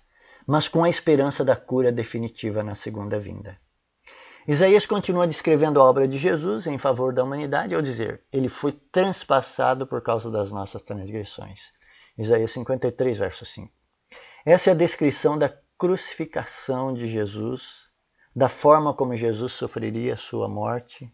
mas 0.45 0.67
com 0.67 0.83
a 0.83 0.89
esperança 0.89 1.45
da 1.45 1.55
cura 1.55 1.91
definitiva 1.91 2.62
na 2.62 2.75
segunda 2.75 3.17
vinda. 3.17 3.55
Isaías 4.45 4.86
continua 4.86 5.27
descrevendo 5.27 5.79
a 5.79 5.83
obra 5.83 6.07
de 6.07 6.17
Jesus 6.17 6.67
em 6.67 6.77
favor 6.77 7.13
da 7.13 7.24
humanidade 7.24 7.75
ao 7.75 7.81
dizer: 7.81 8.24
Ele 8.31 8.50
foi 8.50 8.74
transpassado 8.91 9.86
por 9.86 10.01
causa 10.01 10.29
das 10.29 10.51
nossas 10.51 10.81
transgressões. 10.81 11.71
Isaías 12.19 12.51
53, 12.51 13.17
verso 13.17 13.45
5. 13.45 13.71
Essa 14.45 14.71
é 14.71 14.73
a 14.73 14.75
descrição 14.75 15.38
da 15.38 15.53
crucificação 15.77 16.93
de 16.93 17.07
Jesus, 17.07 17.88
da 18.35 18.49
forma 18.49 18.93
como 18.93 19.15
Jesus 19.15 19.53
sofreria 19.53 20.15
a 20.15 20.17
sua 20.17 20.49
morte. 20.49 21.09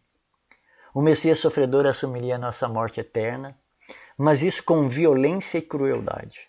O 0.95 1.03
Messias 1.03 1.37
sofredor 1.37 1.85
assumiria 1.85 2.37
a 2.37 2.39
nossa 2.39 2.67
morte 2.67 2.99
eterna, 2.99 3.55
mas 4.17 4.41
isso 4.41 4.63
com 4.63 4.89
violência 4.89 5.59
e 5.59 5.61
crueldade. 5.61 6.47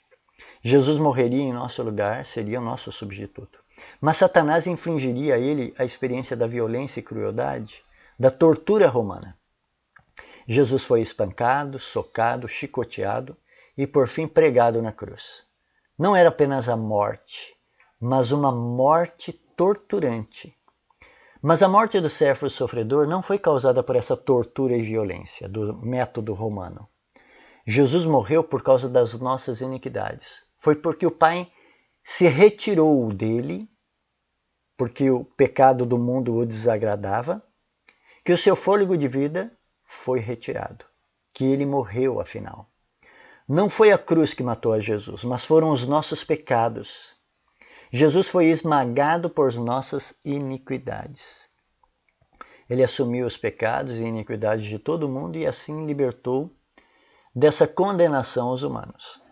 Jesus 0.63 0.99
morreria 0.99 1.43
em 1.43 1.53
nosso 1.53 1.83
lugar, 1.83 2.25
seria 2.25 2.59
o 2.59 2.65
nosso 2.65 2.91
substituto. 2.91 3.59
Mas 4.01 4.17
Satanás 4.17 4.67
infligiria 4.67 5.35
a 5.35 5.39
ele 5.39 5.75
a 5.77 5.85
experiência 5.85 6.35
da 6.35 6.47
violência 6.47 7.01
e 7.01 7.03
crueldade, 7.03 7.83
da 8.19 8.31
tortura 8.31 8.89
romana. 8.89 9.37
Jesus 10.49 10.83
foi 10.83 11.03
espancado, 11.03 11.79
socado, 11.79 12.49
chicoteado 12.49 13.37
e 13.77 13.87
por 13.87 14.09
fim 14.09 14.27
pregado 14.27 14.81
na 14.81 14.93
cruz. 14.93 15.45
Não 15.99 16.15
era 16.15 16.29
apenas 16.29 16.69
a 16.69 16.77
morte, 16.77 17.55
mas 18.01 18.33
uma 18.33 18.53
morte 18.53 19.33
torturante. 19.33 20.57
Mas 21.43 21.63
a 21.63 21.69
morte 21.69 22.01
do 22.01 22.11
servo 22.11 22.49
sofredor 22.51 23.07
não 23.07 23.23
foi 23.23 23.39
causada 23.39 23.83
por 23.83 23.97
essa 23.97 24.17
tortura 24.17 24.77
e 24.77 24.83
violência 24.83 25.49
do 25.49 25.77
método 25.77 26.35
romano. 26.35 26.89
Jesus 27.67 28.05
morreu 28.05 28.45
por 28.45 28.63
causa 28.63 28.89
das 28.89 29.19
nossas 29.21 29.61
iniquidades. 29.61 30.45
Foi 30.59 30.75
porque 30.75 31.07
o 31.07 31.11
Pai 31.11 31.51
se 32.03 32.29
retirou 32.29 33.13
dele 33.13 33.69
porque 34.77 35.11
o 35.11 35.25
pecado 35.25 35.87
do 35.87 35.97
mundo 35.97 36.35
o 36.35 36.47
desagradava, 36.47 37.43
que 38.25 38.33
o 38.33 38.39
seu 38.39 38.55
fôlego 38.55 38.97
de 38.97 39.09
vida 39.09 39.51
foi 39.85 40.21
retirado, 40.21 40.85
que 41.33 41.45
ele 41.45 41.65
morreu 41.65 42.21
afinal. 42.21 42.69
Não 43.49 43.71
foi 43.71 43.93
a 43.93 43.99
cruz 43.99 44.35
que 44.35 44.43
matou 44.43 44.73
a 44.73 44.81
Jesus, 44.81 45.23
mas 45.23 45.45
foram 45.45 45.71
os 45.71 45.87
nossos 45.87 46.25
pecados. 46.25 47.15
Jesus 47.93 48.29
foi 48.29 48.47
esmagado 48.47 49.31
por 49.31 49.55
nossas 49.55 50.19
iniquidades. 50.25 51.47
Ele 52.69 52.83
assumiu 52.83 53.25
os 53.25 53.37
pecados 53.37 53.99
e 53.99 54.03
iniquidades 54.03 54.65
de 54.65 54.81
todo 54.81 55.09
mundo 55.09 55.39
e 55.39 55.47
assim 55.47 55.87
libertou 55.87 56.51
dessa 57.33 57.69
condenação 57.69 58.51
os 58.51 58.65
humanos. 58.65 59.23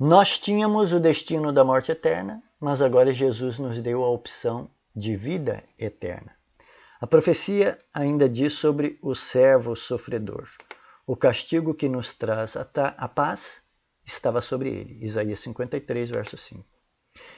Nós 0.00 0.38
tínhamos 0.38 0.92
o 0.94 0.98
destino 0.98 1.52
da 1.52 1.62
morte 1.62 1.92
eterna, 1.92 2.42
mas 2.58 2.80
agora 2.80 3.12
Jesus 3.12 3.58
nos 3.58 3.80
deu 3.82 4.02
a 4.02 4.08
opção 4.08 4.70
de 4.96 5.14
vida 5.14 5.62
eterna. 5.78 6.34
A 7.00 7.06
profecia 7.06 7.78
ainda 7.92 8.28
diz 8.28 8.54
sobre 8.54 8.98
o 9.02 9.14
servo 9.14 9.76
sofredor. 9.76 10.48
O 11.04 11.16
castigo 11.16 11.74
que 11.74 11.88
nos 11.88 12.14
traz 12.14 12.56
a 12.56 13.08
paz 13.08 13.62
estava 14.04 14.40
sobre 14.40 14.68
ele. 14.70 15.04
Isaías 15.04 15.40
53, 15.40 16.10
verso 16.10 16.36
5. 16.36 16.64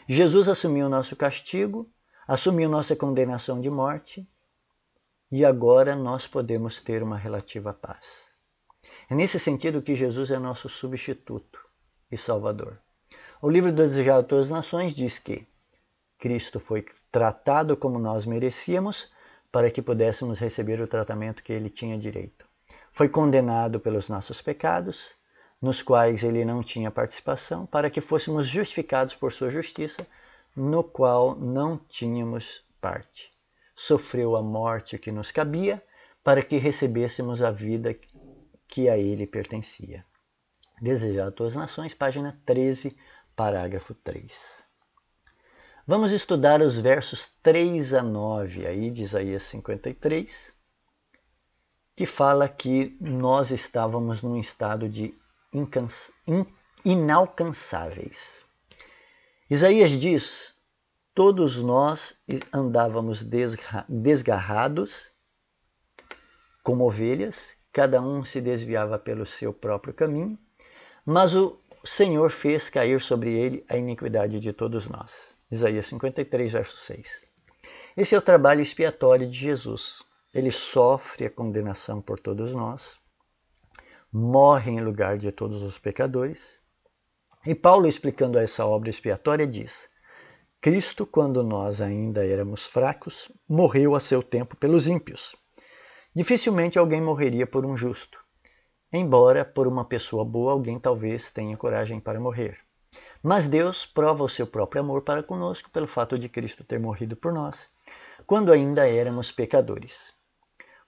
Jesus 0.07 0.48
assumiu 0.48 0.87
o 0.87 0.90
nosso 0.90 1.16
castigo, 1.16 1.90
assumiu 2.29 2.68
nossa 2.68 2.94
condenação 2.94 3.61
de 3.61 3.70
morte 3.70 4.29
e 5.31 5.44
agora 5.44 5.96
nós 5.96 6.27
podemos 6.27 6.83
ter 6.83 7.03
uma 7.03 7.16
relativa 7.16 7.72
paz. 7.72 8.24
É 9.09 9.14
nesse 9.14 9.38
sentido 9.38 9.83
que 9.83 9.94
Jesus 9.94 10.31
é 10.31 10.38
nosso 10.38 10.68
substituto 10.68 11.59
e 12.11 12.16
Salvador. 12.18 12.79
O 13.40 13.48
livro 13.48 13.72
do 13.72 13.83
Desejado 13.83 14.22
de 14.22 14.29
Todas 14.29 14.46
as 14.46 14.53
Nações 14.53 14.94
diz 14.94 15.18
que 15.18 15.46
Cristo 16.18 16.61
foi 16.61 16.85
tratado 17.11 17.77
como 17.77 17.98
nós 17.98 18.27
merecíamos 18.27 19.11
para 19.50 19.70
que 19.70 19.83
pudéssemos 19.83 20.38
receber 20.38 20.81
o 20.81 20.87
tratamento 20.87 21.42
que 21.42 21.53
ele 21.53 21.70
tinha 21.70 21.98
direito. 21.98 22.46
Foi 22.94 23.09
condenado 23.09 23.80
pelos 23.80 24.09
nossos 24.09 24.40
pecados, 24.40 25.11
nos 25.61 25.83
quais 25.83 26.22
ele 26.22 26.44
não 26.44 26.62
tinha 26.62 26.92
participação, 26.92 27.66
para 27.66 27.90
que 27.90 28.00
fôssemos 28.00 28.46
justificados 28.46 29.16
por 29.16 29.33
sua 29.33 29.50
justiça, 29.50 30.07
no 30.54 30.85
qual 30.85 31.35
não 31.35 31.76
tínhamos 31.76 32.64
parte. 32.80 33.33
Sofreu 33.74 34.37
a 34.37 34.42
morte 34.42 34.96
que 34.96 35.11
nos 35.11 35.33
cabia, 35.33 35.83
para 36.22 36.40
que 36.40 36.57
recebêssemos 36.57 37.42
a 37.42 37.50
vida 37.50 37.98
que 38.68 38.88
a 38.88 38.96
ele 38.96 39.26
pertencia. 39.26 40.07
Desejado 40.80 41.30
a 41.30 41.33
todas 41.33 41.54
as 41.54 41.62
nações, 41.62 41.94
página 41.94 42.40
13, 42.46 42.96
parágrafo 43.35 43.92
3. 43.92 44.64
Vamos 45.85 46.12
estudar 46.12 46.62
os 46.62 46.78
versos 46.78 47.35
3 47.42 47.92
a 47.92 48.02
9 48.04 48.68
aí 48.68 48.88
de 48.88 49.02
Isaías 49.02 49.42
53, 49.42 50.54
que 51.96 52.07
fala 52.07 52.48
que 52.48 52.96
nós 53.00 53.50
estávamos 53.50 54.22
num 54.22 54.37
estado 54.37 54.88
de 54.88 55.14
inalcançáveis. 56.85 58.44
Isaías 59.48 59.90
diz: 59.92 60.54
Todos 61.14 61.61
nós 61.61 62.20
andávamos 62.52 63.24
desgarrados 63.88 65.12
como 66.62 66.87
ovelhas, 66.87 67.57
cada 67.72 68.00
um 68.00 68.24
se 68.24 68.40
desviava 68.40 68.98
pelo 68.98 69.26
seu 69.26 69.52
próprio 69.52 69.92
caminho, 69.92 70.38
mas 71.04 71.35
o 71.35 71.61
Senhor 71.85 72.30
fez 72.30 72.70
cair 72.70 73.00
sobre 73.00 73.30
ele 73.35 73.64
a 73.68 73.76
iniquidade 73.76 74.40
de 74.40 74.52
todos 74.52 74.88
nós. 74.88 75.37
Isaías 75.50 75.87
53, 75.87 76.52
verso 76.52 76.76
6. 76.78 77.26
Esse 77.96 78.14
é 78.14 78.18
o 78.18 78.22
trabalho 78.22 78.62
expiatório 78.62 79.28
de 79.28 79.38
Jesus. 79.38 80.02
Ele 80.34 80.50
sofre 80.50 81.26
a 81.26 81.30
condenação 81.30 82.02
por 82.02 82.18
todos 82.18 82.52
nós, 82.52 82.98
morre 84.12 84.72
em 84.72 84.80
lugar 84.80 85.16
de 85.16 85.30
todos 85.30 85.62
os 85.62 85.78
pecadores. 85.78 86.58
E 87.46 87.54
Paulo, 87.54 87.86
explicando 87.86 88.38
essa 88.38 88.66
obra 88.66 88.90
expiatória, 88.90 89.46
diz: 89.46 89.88
Cristo, 90.60 91.04
quando 91.04 91.44
nós 91.44 91.80
ainda 91.80 92.26
éramos 92.26 92.64
fracos, 92.64 93.30
morreu 93.46 93.94
a 93.94 94.00
seu 94.00 94.22
tempo 94.22 94.56
pelos 94.56 94.86
ímpios. 94.86 95.36
Dificilmente 96.14 96.78
alguém 96.78 97.02
morreria 97.02 97.46
por 97.46 97.66
um 97.66 97.76
justo. 97.76 98.18
Embora 98.92 99.44
por 99.44 99.66
uma 99.66 99.84
pessoa 99.84 100.24
boa 100.24 100.52
alguém 100.52 100.78
talvez 100.78 101.30
tenha 101.30 101.56
coragem 101.56 102.00
para 102.00 102.18
morrer. 102.18 102.58
Mas 103.22 103.48
Deus 103.48 103.84
prova 103.84 104.24
o 104.24 104.28
seu 104.28 104.46
próprio 104.46 104.80
amor 104.80 105.02
para 105.02 105.22
conosco 105.22 105.68
pelo 105.70 105.86
fato 105.86 106.18
de 106.18 106.28
Cristo 106.28 106.64
ter 106.64 106.80
morrido 106.80 107.14
por 107.14 107.32
nós, 107.32 107.72
quando 108.26 108.52
ainda 108.52 108.88
éramos 108.88 109.32
pecadores. 109.32 110.13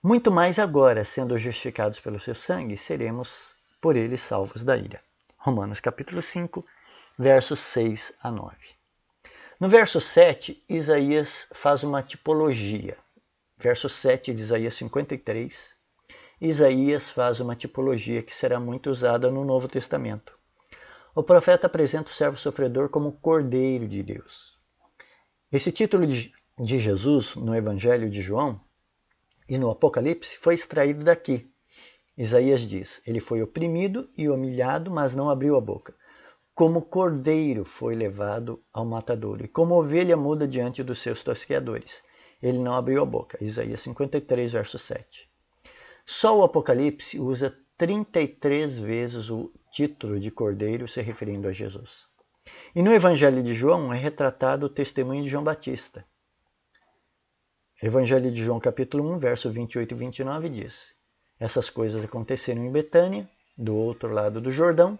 Muito 0.07 0.31
mais 0.31 0.57
agora, 0.57 1.03
sendo 1.03 1.37
justificados 1.37 1.99
pelo 1.99 2.17
seu 2.17 2.33
sangue, 2.33 2.77
seremos 2.77 3.53
por 3.81 3.97
ele 3.97 4.15
salvos 4.15 4.63
da 4.63 4.77
ira. 4.77 5.01
Romanos 5.37 5.81
capítulo 5.81 6.21
5, 6.21 6.65
versos 7.19 7.59
6 7.59 8.13
a 8.23 8.31
9. 8.31 8.55
No 9.59 9.67
verso 9.67 9.99
7, 9.99 10.63
Isaías 10.69 11.49
faz 11.53 11.83
uma 11.83 12.01
tipologia. 12.01 12.95
Verso 13.57 13.89
7 13.89 14.33
de 14.33 14.43
Isaías 14.43 14.75
53 14.75 15.73
Isaías 16.39 17.09
faz 17.09 17.41
uma 17.41 17.53
tipologia 17.53 18.23
que 18.23 18.33
será 18.33 18.61
muito 18.61 18.89
usada 18.89 19.29
no 19.29 19.43
Novo 19.43 19.67
Testamento. 19.67 20.31
O 21.13 21.21
profeta 21.21 21.67
apresenta 21.67 22.11
o 22.11 22.13
servo 22.13 22.37
sofredor 22.37 22.87
como 22.87 23.11
Cordeiro 23.11 23.85
de 23.85 24.01
Deus. 24.03 24.57
Esse 25.51 25.69
título 25.69 26.07
de, 26.07 26.31
de 26.57 26.79
Jesus 26.79 27.35
no 27.35 27.53
Evangelho 27.53 28.09
de 28.09 28.21
João 28.21 28.65
e 29.47 29.57
no 29.57 29.69
Apocalipse 29.69 30.37
foi 30.37 30.55
extraído 30.55 31.03
daqui. 31.03 31.49
Isaías 32.17 32.61
diz: 32.61 33.01
Ele 33.05 33.19
foi 33.19 33.41
oprimido 33.41 34.09
e 34.17 34.27
humilhado, 34.27 34.89
mas 34.89 35.15
não 35.15 35.29
abriu 35.29 35.55
a 35.55 35.61
boca. 35.61 35.93
Como 36.55 36.81
cordeiro 36.81 37.63
foi 37.63 37.93
levado 37.93 38.59
ao 38.73 38.83
matadouro, 38.83 39.45
e 39.45 39.47
como 39.47 39.75
ovelha 39.75 40.17
muda 40.17 40.47
diante 40.47 40.83
dos 40.83 40.99
seus 40.99 41.23
tosqueadores. 41.23 42.01
Ele 42.41 42.57
não 42.57 42.73
abriu 42.73 43.01
a 43.01 43.05
boca. 43.05 43.37
Isaías 43.43 43.81
53, 43.81 44.51
verso 44.51 44.79
7. 44.79 45.29
Só 46.05 46.39
o 46.39 46.43
Apocalipse 46.43 47.19
usa 47.19 47.55
33 47.77 48.79
vezes 48.79 49.29
o 49.29 49.51
título 49.71 50.19
de 50.19 50.31
cordeiro 50.31 50.87
se 50.87 51.01
referindo 51.01 51.47
a 51.47 51.51
Jesus. 51.51 52.05
E 52.73 52.81
no 52.81 52.93
Evangelho 52.93 53.43
de 53.43 53.53
João 53.53 53.93
é 53.93 53.97
retratado 53.97 54.65
o 54.65 54.69
testemunho 54.69 55.23
de 55.23 55.29
João 55.29 55.43
Batista. 55.43 56.05
Evangelho 57.81 58.31
de 58.31 58.43
João, 58.43 58.59
capítulo 58.59 59.07
1, 59.13 59.19
verso 59.19 59.51
28 59.51 59.93
e 59.93 59.97
29 59.97 60.49
diz: 60.49 60.95
Essas 61.39 61.69
coisas 61.69 62.03
aconteceram 62.03 62.65
em 62.65 62.71
Betânia, 62.71 63.29
do 63.55 63.75
outro 63.75 64.09
lado 64.09 64.41
do 64.41 64.49
Jordão, 64.49 64.97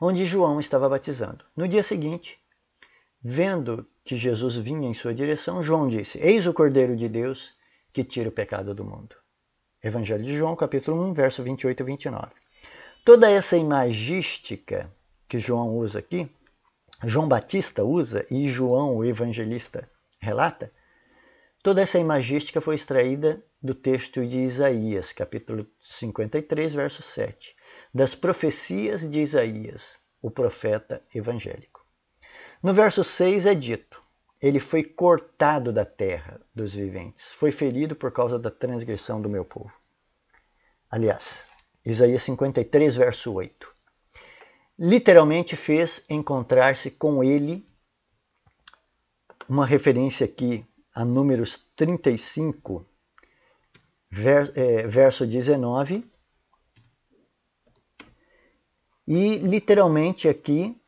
onde 0.00 0.24
João 0.24 0.60
estava 0.60 0.88
batizando. 0.88 1.44
No 1.56 1.66
dia 1.66 1.82
seguinte, 1.82 2.38
vendo 3.20 3.84
que 4.04 4.16
Jesus 4.16 4.56
vinha 4.56 4.88
em 4.88 4.94
sua 4.94 5.12
direção, 5.12 5.64
João 5.64 5.88
disse: 5.88 6.20
Eis 6.20 6.46
o 6.46 6.54
Cordeiro 6.54 6.94
de 6.94 7.08
Deus 7.08 7.54
que 7.92 8.04
tira 8.04 8.28
o 8.28 8.32
pecado 8.32 8.72
do 8.72 8.84
mundo. 8.84 9.16
Evangelho 9.82 10.22
de 10.22 10.36
João, 10.36 10.54
capítulo 10.54 11.02
1, 11.10 11.14
verso 11.14 11.42
28 11.42 11.80
e 11.80 11.84
29. 11.84 12.32
Toda 13.04 13.28
essa 13.28 13.56
imagística 13.56 14.88
que 15.28 15.40
João 15.40 15.76
usa 15.76 15.98
aqui, 15.98 16.30
João 17.02 17.26
Batista 17.26 17.82
usa 17.82 18.24
e 18.30 18.48
João, 18.48 18.96
o 18.96 19.04
evangelista, 19.04 19.90
relata, 20.20 20.70
toda 21.62 21.80
essa 21.80 21.98
imagística 21.98 22.60
foi 22.60 22.74
extraída 22.74 23.42
do 23.62 23.74
texto 23.74 24.26
de 24.26 24.40
Isaías, 24.40 25.12
capítulo 25.12 25.66
53, 25.80 26.74
verso 26.74 27.02
7, 27.02 27.54
das 27.94 28.14
profecias 28.14 29.08
de 29.08 29.20
Isaías, 29.20 30.00
o 30.20 30.30
profeta 30.30 31.02
evangélico. 31.14 31.80
No 32.62 32.74
verso 32.74 33.04
6 33.04 33.46
é 33.46 33.54
dito: 33.54 34.02
Ele 34.40 34.58
foi 34.58 34.82
cortado 34.82 35.72
da 35.72 35.84
terra 35.84 36.40
dos 36.54 36.74
viventes, 36.74 37.32
foi 37.32 37.52
ferido 37.52 37.94
por 37.94 38.10
causa 38.10 38.38
da 38.38 38.50
transgressão 38.50 39.20
do 39.20 39.28
meu 39.28 39.44
povo. 39.44 39.72
Aliás, 40.90 41.48
Isaías 41.84 42.22
53, 42.24 42.96
verso 42.96 43.32
8. 43.32 43.72
Literalmente 44.78 45.56
fez 45.56 46.04
encontrar-se 46.08 46.90
com 46.90 47.22
ele, 47.22 47.66
uma 49.48 49.66
referência 49.66 50.24
aqui 50.24 50.66
a 50.94 51.04
Números 51.04 51.66
35, 51.74 52.86
é, 54.54 54.86
verso 54.86 55.26
19. 55.26 56.04
E 59.06 59.36
literalmente 59.38 60.28
aqui 60.28 60.80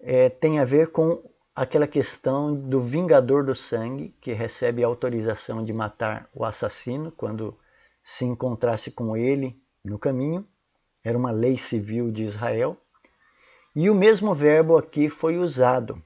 é, 0.00 0.28
tem 0.28 0.58
a 0.58 0.64
ver 0.64 0.90
com 0.92 1.22
aquela 1.54 1.88
questão 1.88 2.54
do 2.54 2.80
vingador 2.80 3.44
do 3.44 3.54
sangue, 3.54 4.14
que 4.20 4.32
recebe 4.32 4.84
autorização 4.84 5.64
de 5.64 5.72
matar 5.72 6.28
o 6.32 6.44
assassino 6.44 7.10
quando 7.10 7.58
se 8.02 8.24
encontrasse 8.24 8.90
com 8.90 9.16
ele 9.16 9.60
no 9.84 9.98
caminho. 9.98 10.46
Era 11.02 11.18
uma 11.18 11.30
lei 11.30 11.56
civil 11.58 12.10
de 12.10 12.22
Israel. 12.22 12.76
E 13.74 13.90
o 13.90 13.94
mesmo 13.94 14.34
verbo 14.34 14.76
aqui 14.76 15.08
foi 15.08 15.36
usado. 15.36 16.02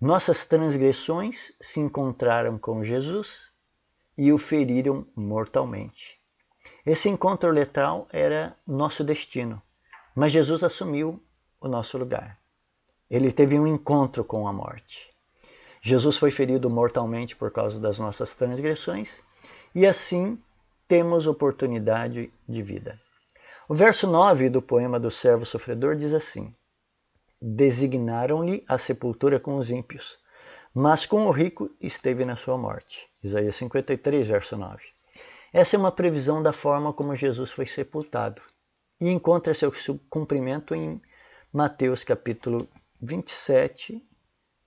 Nossas 0.00 0.46
transgressões 0.46 1.52
se 1.60 1.78
encontraram 1.78 2.58
com 2.58 2.82
Jesus 2.82 3.50
e 4.16 4.32
o 4.32 4.38
feriram 4.38 5.06
mortalmente. 5.14 6.18
Esse 6.86 7.10
encontro 7.10 7.50
letal 7.50 8.08
era 8.10 8.56
nosso 8.66 9.04
destino, 9.04 9.60
mas 10.16 10.32
Jesus 10.32 10.64
assumiu 10.64 11.22
o 11.60 11.68
nosso 11.68 11.98
lugar. 11.98 12.38
Ele 13.10 13.30
teve 13.30 13.58
um 13.58 13.66
encontro 13.66 14.24
com 14.24 14.48
a 14.48 14.52
morte. 14.54 15.10
Jesus 15.82 16.16
foi 16.16 16.30
ferido 16.30 16.70
mortalmente 16.70 17.36
por 17.36 17.50
causa 17.50 17.78
das 17.78 17.98
nossas 17.98 18.34
transgressões 18.34 19.22
e 19.74 19.86
assim 19.86 20.42
temos 20.88 21.26
oportunidade 21.26 22.32
de 22.48 22.62
vida. 22.62 22.98
O 23.68 23.74
verso 23.74 24.06
9 24.06 24.48
do 24.48 24.62
poema 24.62 24.98
do 24.98 25.10
servo 25.10 25.44
sofredor 25.44 25.94
diz 25.94 26.14
assim: 26.14 26.54
Designaram-lhe 27.40 28.64
a 28.68 28.76
sepultura 28.76 29.40
com 29.40 29.56
os 29.56 29.70
ímpios, 29.70 30.18
mas 30.74 31.06
com 31.06 31.26
o 31.26 31.30
rico 31.30 31.70
esteve 31.80 32.24
na 32.24 32.36
sua 32.36 32.58
morte. 32.58 33.08
Isaías 33.22 33.56
53, 33.56 34.28
verso 34.28 34.56
9. 34.56 34.82
Essa 35.52 35.76
é 35.76 35.78
uma 35.78 35.92
previsão 35.92 36.42
da 36.42 36.52
forma 36.52 36.92
como 36.92 37.16
Jesus 37.16 37.50
foi 37.50 37.66
sepultado 37.66 38.42
e 39.00 39.08
encontra 39.08 39.54
seu 39.54 39.72
cumprimento 40.08 40.74
em 40.74 41.00
Mateus 41.52 42.04
capítulo 42.04 42.68
27, 43.00 44.04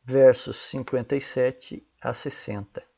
versos 0.04 0.58
57 0.58 1.86
a 2.02 2.14
60 2.14 2.94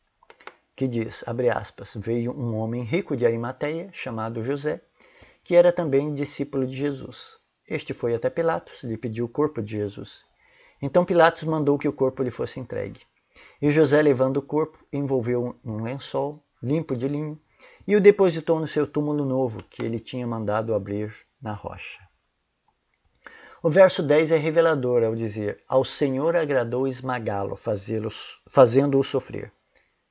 que 0.76 0.88
diz, 0.88 1.24
abre 1.26 1.50
aspas, 1.50 1.96
veio 1.96 2.38
um 2.38 2.56
homem 2.58 2.84
rico 2.84 3.16
de 3.16 3.26
Arimateia, 3.26 3.90
chamado 3.94 4.44
José, 4.44 4.82
que 5.44 5.56
era 5.56 5.72
também 5.72 6.14
discípulo 6.14 6.68
de 6.68 6.76
Jesus. 6.76 7.38
Este 7.68 7.94
foi 7.94 8.14
até 8.14 8.30
Pilatos, 8.30 8.84
lhe 8.84 8.98
pediu 8.98 9.26
o 9.26 9.30
corpo 9.30 9.62
de 9.62 9.72
Jesus. 9.72 10.24
Então 10.82 11.04
Pilatos 11.04 11.44
mandou 11.44 11.80
que 11.80 11.88
o 11.88 11.94
corpo 11.94 12.22
lhe 12.22 12.30
fosse 12.30 12.60
entregue. 12.60 13.02
E 13.62 13.70
José, 13.70 14.02
levando 14.02 14.38
o 14.38 14.42
corpo, 14.42 14.78
envolveu 14.94 15.56
num 15.64 15.84
lençol 15.84 16.44
limpo 16.62 16.96
de 16.96 17.08
linho 17.08 17.40
e 17.88 17.96
o 17.96 18.02
depositou 18.02 18.60
no 18.60 18.68
seu 18.68 18.86
túmulo 18.86 19.26
novo, 19.26 19.64
que 19.64 19.84
ele 19.84 20.00
tinha 20.00 20.26
mandado 20.26 20.74
abrir 20.74 21.16
na 21.42 21.54
rocha. 21.54 22.02
O 23.62 23.70
verso 23.70 24.04
10 24.04 24.32
é 24.32 24.38
revelador 24.38 25.04
ao 25.04 25.16
dizer: 25.16 25.64
Ao 25.68 25.84
Senhor 25.84 26.36
agradou 26.36 26.88
esmagá-lo, 26.88 27.56
fazendo-o 27.56 29.04
sofrer. 29.04 29.52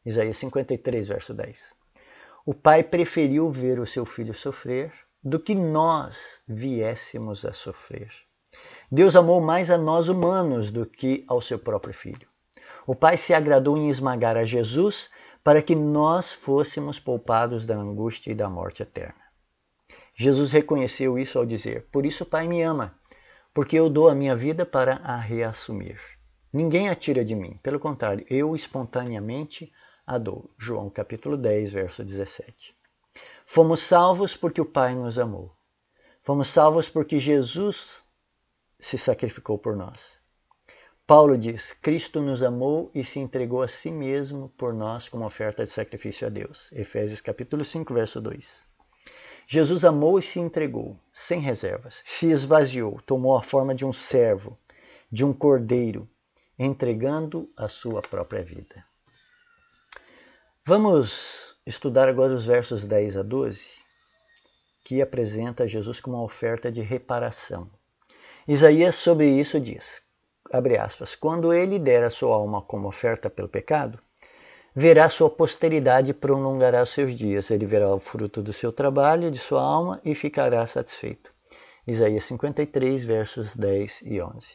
Isaías 0.05 0.37
53, 0.39 1.07
verso 1.09 1.33
10. 1.33 1.73
O 2.45 2.53
pai 2.53 2.83
preferiu 2.83 3.51
ver 3.51 3.79
o 3.79 3.87
seu 3.87 4.05
filho 4.05 4.35
sofrer 4.35 4.93
do 5.25 5.41
que 5.41 5.55
nós 5.55 6.43
viéssemos 6.47 7.47
a 7.47 7.53
sofrer. 7.55 8.13
Deus 8.93 9.17
amou 9.17 9.41
mais 9.41 9.71
a 9.71 9.79
nós 9.79 10.09
humanos 10.09 10.71
do 10.71 10.85
que 10.85 11.25
ao 11.27 11.41
seu 11.41 11.59
próprio 11.59 11.95
filho. 11.95 12.29
O 12.87 12.95
pai 12.95 13.17
se 13.17 13.33
agradou 13.33 13.79
em 13.79 13.89
esmagar 13.89 14.37
a 14.37 14.45
Jesus 14.45 15.11
para 15.43 15.63
que 15.63 15.75
nós 15.75 16.33
fôssemos 16.33 17.01
poupados 17.01 17.65
da 17.65 17.75
angústia 17.75 18.33
e 18.33 18.35
da 18.35 18.51
morte 18.51 18.83
eterna. 18.83 19.25
Jesus 20.15 20.53
reconheceu 20.53 21.19
isso 21.19 21.39
ao 21.39 21.47
dizer: 21.47 21.87
Por 21.91 22.05
isso 22.05 22.25
o 22.25 22.27
Pai 22.27 22.47
me 22.47 22.63
ama, 22.63 22.95
porque 23.53 23.77
eu 23.77 23.91
dou 23.91 24.09
a 24.09 24.15
minha 24.15 24.37
vida 24.37 24.65
para 24.65 24.97
a 24.97 25.17
reassumir. 25.17 25.99
Ninguém 26.53 26.89
a 26.89 26.95
tira 26.95 27.25
de 27.25 27.35
mim, 27.35 27.59
pelo 27.63 27.81
contrário, 27.81 28.25
eu 28.31 28.55
espontaneamente 28.55 29.73
a 30.07 30.19
dor. 30.19 30.51
João 30.57 30.89
capítulo 30.89 31.37
10, 31.37 31.73
verso 31.73 32.05
17. 32.05 32.77
Fomos 33.45 33.81
salvos 33.81 34.37
porque 34.37 34.61
o 34.61 34.67
Pai 34.67 34.95
nos 34.95 35.19
amou. 35.19 35.55
Fomos 36.23 36.49
salvos 36.49 36.89
porque 36.89 37.19
Jesus 37.19 37.91
se 38.79 38.99
sacrificou 38.99 39.59
por 39.59 39.77
nós. 39.77 40.21
Paulo 41.07 41.37
diz: 41.37 41.73
Cristo 41.73 42.23
nos 42.23 42.43
amou 42.43 42.91
e 42.95 43.05
se 43.05 43.21
entregou 43.21 43.63
a 43.63 43.69
si 43.69 43.91
mesmo 43.91 44.49
por 44.57 44.73
nós 44.73 45.09
como 45.09 45.27
oferta 45.27 45.65
de 45.65 45.71
sacrifício 45.71 46.27
a 46.27 46.31
Deus. 46.31 46.73
Efésios 46.73 47.21
capítulo 47.21 47.65
5, 47.65 47.93
verso 47.93 48.21
2. 48.21 48.63
Jesus 49.47 49.85
amou 49.85 50.19
e 50.19 50.23
se 50.23 50.41
entregou, 50.41 50.99
sem 51.13 51.41
reservas, 51.41 52.01
se 52.05 52.31
esvaziou, 52.31 52.99
tomou 53.05 53.37
a 53.37 53.43
forma 53.43 53.75
de 53.75 53.85
um 53.85 53.93
servo, 53.93 54.59
de 55.13 55.25
um 55.25 55.35
cordeiro, 55.35 56.09
entregando 56.59 57.51
a 57.55 57.69
sua 57.69 58.01
própria 58.01 58.43
vida. 58.43 58.85
Vamos 60.65 61.54
estudar 61.67 62.09
agora 62.09 62.35
os 62.35 62.47
versos 62.47 62.85
10 62.85 63.17
a 63.17 63.23
12, 63.23 63.73
que 64.85 65.01
apresenta 65.01 65.67
Jesus 65.67 66.01
como 66.01 66.17
uma 66.17 66.25
oferta 66.25 66.71
de 66.71 66.83
reparação. 66.83 67.71
Isaías 68.47 68.97
sobre 68.97 69.29
isso 69.29 69.59
diz, 69.59 70.03
abre 70.53 70.77
aspas, 70.77 71.15
quando 71.15 71.53
ele 71.53 71.79
der 71.79 72.05
a 72.05 72.11
sua 72.11 72.37
alma 72.37 72.61
como 72.61 72.89
oferta 72.89 73.31
pelo 73.31 73.49
pecado, 73.49 73.99
verá 74.75 75.09
sua 75.09 75.31
posteridade 75.31 76.11
e 76.11 76.15
prolongará 76.15 76.85
seus 76.85 77.17
dias. 77.17 77.51
Ele 77.51 77.65
verá 77.65 77.95
o 77.95 78.01
fruto 78.01 78.43
do 78.43 78.53
seu 78.53 78.73
trabalho, 78.73 79.31
de 79.31 79.39
sua 79.39 79.63
alma 79.63 80.01
e 80.05 80.15
ficará 80.15 80.67
satisfeito. 80.67 81.33
Isaías 81.87 82.25
53, 82.25 83.05
versos 83.05 83.57
10 83.57 84.03
e 84.05 84.21
11. 84.21 84.55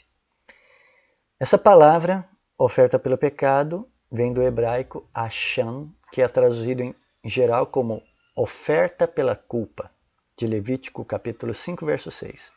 Essa 1.40 1.58
palavra, 1.58 2.28
oferta 2.58 3.00
pelo 3.00 3.18
pecado, 3.18 3.88
vem 4.12 4.34
do 4.34 4.42
hebraico 4.42 5.08
Hashem, 5.16 5.90
que 6.12 6.22
é 6.22 6.28
traduzido 6.28 6.82
em 6.82 6.94
geral 7.24 7.68
como 7.68 8.02
oferta 8.36 9.08
pela 9.08 9.36
culpa, 9.36 9.92
de 10.38 10.48
Levítico 10.48 11.04
capítulo 11.04 11.54
5, 11.54 11.86
verso 11.86 12.10
6. 12.10 12.52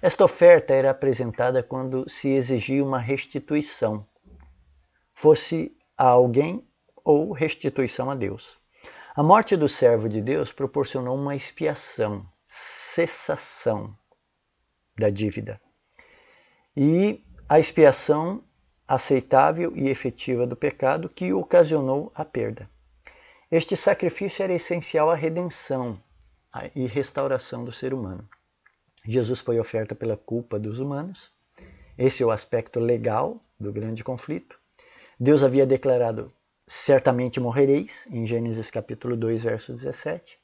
Esta 0.00 0.24
oferta 0.24 0.72
era 0.72 0.90
apresentada 0.90 1.62
quando 1.62 2.08
se 2.08 2.30
exigia 2.30 2.84
uma 2.84 2.98
restituição, 2.98 4.06
fosse 5.12 5.76
a 5.96 6.06
alguém 6.06 6.66
ou 7.04 7.32
restituição 7.32 8.10
a 8.10 8.14
Deus. 8.14 8.56
A 9.14 9.22
morte 9.22 9.56
do 9.56 9.68
servo 9.68 10.08
de 10.08 10.22
Deus 10.22 10.52
proporcionou 10.52 11.16
uma 11.16 11.34
expiação, 11.34 12.24
cessação 12.48 13.96
da 14.96 15.10
dívida 15.10 15.60
e 16.76 17.24
a 17.48 17.58
expiação 17.58 18.44
aceitável 18.86 19.76
e 19.76 19.88
efetiva 19.88 20.46
do 20.46 20.54
pecado 20.54 21.08
que 21.08 21.32
ocasionou 21.32 22.12
a 22.14 22.24
perda. 22.24 22.70
Este 23.50 23.76
sacrifício 23.76 24.42
era 24.42 24.52
essencial 24.52 25.10
à 25.10 25.14
redenção 25.14 25.98
e 26.74 26.86
restauração 26.86 27.64
do 27.64 27.72
ser 27.72 27.94
humano. 27.94 28.28
Jesus 29.06 29.40
foi 29.40 29.58
oferta 29.58 29.94
pela 29.94 30.18
culpa 30.18 30.58
dos 30.58 30.80
humanos. 30.80 31.32
Esse 31.96 32.22
é 32.22 32.26
o 32.26 32.30
aspecto 32.30 32.78
legal 32.78 33.42
do 33.58 33.72
grande 33.72 34.04
conflito. 34.04 34.60
Deus 35.18 35.42
havia 35.42 35.66
declarado: 35.66 36.28
certamente 36.66 37.40
morrereis, 37.40 38.06
em 38.10 38.26
Gênesis 38.26 38.70
capítulo 38.70 39.16
2, 39.16 39.44
verso 39.44 39.72
17. 39.72 40.38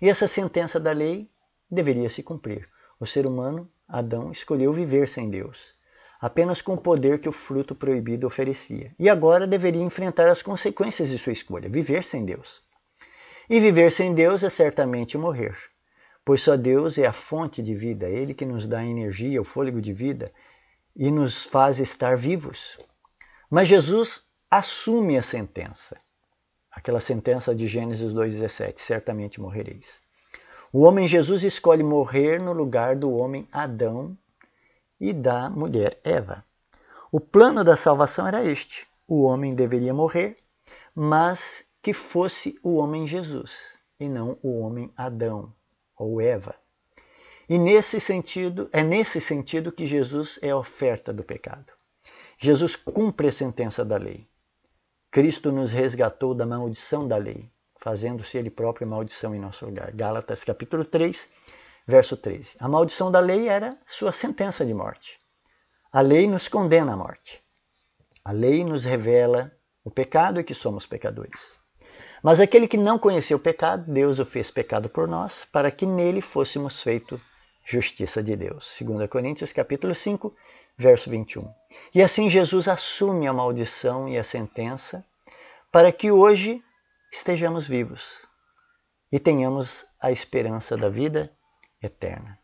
E 0.00 0.08
essa 0.08 0.26
sentença 0.26 0.80
da 0.80 0.92
lei 0.92 1.30
deveria 1.70 2.08
se 2.08 2.22
cumprir. 2.22 2.66
O 2.98 3.06
ser 3.06 3.26
humano, 3.26 3.70
Adão, 3.86 4.32
escolheu 4.32 4.72
viver 4.72 5.06
sem 5.06 5.28
Deus, 5.28 5.77
apenas 6.20 6.60
com 6.60 6.74
o 6.74 6.80
poder 6.80 7.20
que 7.20 7.28
o 7.28 7.32
fruto 7.32 7.74
proibido 7.74 8.26
oferecia. 8.26 8.92
E 8.98 9.08
agora 9.08 9.46
deveria 9.46 9.82
enfrentar 9.82 10.28
as 10.28 10.42
consequências 10.42 11.08
de 11.08 11.18
sua 11.18 11.32
escolha, 11.32 11.68
viver 11.68 12.02
sem 12.04 12.24
Deus. 12.24 12.62
E 13.48 13.60
viver 13.60 13.92
sem 13.92 14.14
Deus 14.14 14.42
é 14.42 14.50
certamente 14.50 15.16
morrer, 15.16 15.56
pois 16.24 16.42
só 16.42 16.56
Deus 16.56 16.98
é 16.98 17.06
a 17.06 17.12
fonte 17.12 17.62
de 17.62 17.74
vida, 17.74 18.08
Ele 18.08 18.34
que 18.34 18.44
nos 18.44 18.66
dá 18.66 18.80
a 18.80 18.86
energia, 18.86 19.40
o 19.40 19.44
fôlego 19.44 19.80
de 19.80 19.92
vida 19.92 20.30
e 20.94 21.10
nos 21.10 21.44
faz 21.44 21.78
estar 21.78 22.16
vivos. 22.16 22.78
Mas 23.48 23.68
Jesus 23.68 24.28
assume 24.50 25.16
a 25.16 25.22
sentença, 25.22 25.96
aquela 26.70 27.00
sentença 27.00 27.54
de 27.54 27.66
Gênesis 27.66 28.12
2,17: 28.12 28.78
certamente 28.78 29.40
morrereis. 29.40 30.00
O 30.70 30.82
homem 30.82 31.08
Jesus 31.08 31.44
escolhe 31.44 31.82
morrer 31.82 32.38
no 32.38 32.52
lugar 32.52 32.94
do 32.94 33.10
homem 33.10 33.48
Adão 33.50 34.18
e 35.00 35.12
da 35.12 35.48
mulher 35.48 36.00
Eva. 36.04 36.44
O 37.10 37.20
plano 37.20 37.64
da 37.64 37.76
salvação 37.76 38.26
era 38.26 38.44
este: 38.44 38.86
o 39.06 39.22
homem 39.22 39.54
deveria 39.54 39.94
morrer, 39.94 40.36
mas 40.94 41.66
que 41.82 41.92
fosse 41.92 42.58
o 42.62 42.76
homem 42.76 43.06
Jesus 43.06 43.78
e 43.98 44.08
não 44.08 44.38
o 44.42 44.60
homem 44.60 44.92
Adão 44.96 45.52
ou 45.96 46.20
Eva. 46.20 46.54
E 47.48 47.58
nesse 47.58 47.98
sentido, 47.98 48.68
é 48.72 48.82
nesse 48.82 49.20
sentido 49.20 49.72
que 49.72 49.86
Jesus 49.86 50.38
é 50.42 50.50
a 50.50 50.56
oferta 50.56 51.12
do 51.12 51.24
pecado. 51.24 51.72
Jesus 52.38 52.76
cumpre 52.76 53.28
a 53.28 53.32
sentença 53.32 53.84
da 53.84 53.96
lei. 53.96 54.28
Cristo 55.10 55.50
nos 55.50 55.72
resgatou 55.72 56.34
da 56.34 56.44
maldição 56.44 57.08
da 57.08 57.16
lei, 57.16 57.50
fazendo-se 57.80 58.36
ele 58.36 58.50
próprio 58.50 58.86
maldição 58.86 59.34
em 59.34 59.40
nosso 59.40 59.64
lugar. 59.64 59.90
Gálatas 59.92 60.44
capítulo 60.44 60.84
3, 60.84 61.32
verso 61.88 62.18
13. 62.18 62.56
A 62.60 62.68
maldição 62.68 63.10
da 63.10 63.18
lei 63.18 63.48
era 63.48 63.78
sua 63.86 64.12
sentença 64.12 64.64
de 64.64 64.74
morte. 64.74 65.18
A 65.90 66.02
lei 66.02 66.28
nos 66.28 66.46
condena 66.46 66.92
à 66.92 66.96
morte. 66.96 67.42
A 68.22 68.30
lei 68.30 68.62
nos 68.62 68.84
revela 68.84 69.50
o 69.82 69.90
pecado 69.90 70.38
e 70.38 70.44
que 70.44 70.52
somos 70.52 70.84
pecadores. 70.84 71.50
Mas 72.22 72.40
aquele 72.40 72.68
que 72.68 72.76
não 72.76 72.98
conheceu 72.98 73.38
o 73.38 73.40
pecado, 73.40 73.90
Deus 73.90 74.18
o 74.18 74.26
fez 74.26 74.50
pecado 74.50 74.90
por 74.90 75.08
nós, 75.08 75.46
para 75.46 75.70
que 75.70 75.86
nele 75.86 76.20
fôssemos 76.20 76.82
feito 76.82 77.18
justiça 77.64 78.22
de 78.22 78.36
Deus. 78.36 78.76
2 78.78 79.08
Coríntios 79.08 79.50
capítulo 79.50 79.94
5, 79.94 80.34
verso 80.76 81.08
21. 81.08 81.50
E 81.94 82.02
assim 82.02 82.28
Jesus 82.28 82.68
assume 82.68 83.26
a 83.26 83.32
maldição 83.32 84.06
e 84.06 84.18
a 84.18 84.24
sentença 84.24 85.02
para 85.72 85.90
que 85.90 86.10
hoje 86.10 86.62
estejamos 87.10 87.66
vivos 87.66 88.26
e 89.10 89.18
tenhamos 89.18 89.86
a 89.98 90.12
esperança 90.12 90.76
da 90.76 90.90
vida 90.90 91.32
eterna. 91.82 92.38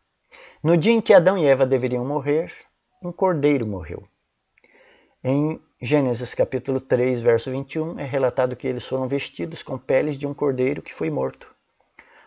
No 0.63 0.77
dia 0.77 0.93
em 0.93 1.01
que 1.01 1.13
Adão 1.13 1.37
e 1.37 1.45
Eva 1.45 1.65
deveriam 1.65 2.05
morrer, 2.05 2.51
um 3.01 3.11
cordeiro 3.11 3.65
morreu. 3.65 4.03
Em 5.23 5.61
Gênesis 5.81 6.33
capítulo 6.33 6.79
3, 6.79 7.21
verso 7.21 7.51
21, 7.51 7.99
é 7.99 8.05
relatado 8.05 8.55
que 8.55 8.67
eles 8.67 8.85
foram 8.85 9.07
vestidos 9.07 9.61
com 9.61 9.77
peles 9.77 10.17
de 10.17 10.25
um 10.25 10.33
cordeiro 10.33 10.81
que 10.81 10.93
foi 10.93 11.09
morto. 11.09 11.53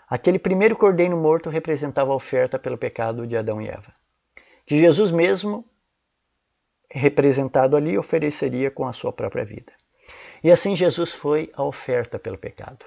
Aquele 0.09 0.39
primeiro 0.39 0.77
cordeiro 0.77 1.17
morto 1.17 1.51
representava 1.51 2.13
a 2.13 2.17
oferta 2.17 2.59
pelo 2.59 2.79
pecado 2.79 3.27
de 3.27 3.37
Adão 3.37 3.61
e 3.61 3.69
Eva, 3.69 3.93
que 4.65 4.79
Jesus 4.79 5.11
mesmo, 5.11 5.65
representado 6.91 7.77
ali, 7.77 7.99
ofereceria 7.99 8.71
com 8.71 8.87
a 8.87 8.93
sua 8.93 9.13
própria 9.13 9.45
vida. 9.45 9.73
E 10.43 10.51
assim 10.51 10.75
Jesus 10.75 11.13
foi 11.13 11.51
a 11.55 11.63
oferta 11.63 12.19
pelo 12.19 12.39
pecado. 12.39 12.87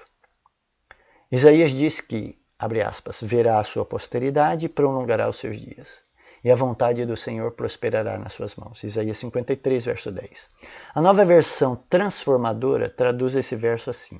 Isaías 1.31 1.71
diz 1.71 2.01
que, 2.01 2.40
abre 2.63 2.81
aspas, 2.81 3.21
verá 3.21 3.59
a 3.59 3.63
sua 3.63 3.85
posteridade 3.85 4.65
e 4.65 4.69
prolongará 4.69 5.27
os 5.27 5.37
seus 5.37 5.59
dias 5.59 6.01
e 6.43 6.51
a 6.51 6.55
vontade 6.55 7.05
do 7.05 7.15
Senhor 7.15 7.51
prosperará 7.51 8.17
nas 8.17 8.33
suas 8.33 8.55
mãos. 8.55 8.83
Isaías 8.83 9.17
53, 9.19 9.85
verso 9.85 10.11
10. 10.11 10.49
A 10.95 11.01
nova 11.01 11.23
versão 11.23 11.75
transformadora 11.89 12.89
traduz 12.89 13.35
esse 13.35 13.55
verso 13.55 13.89
assim: 13.89 14.19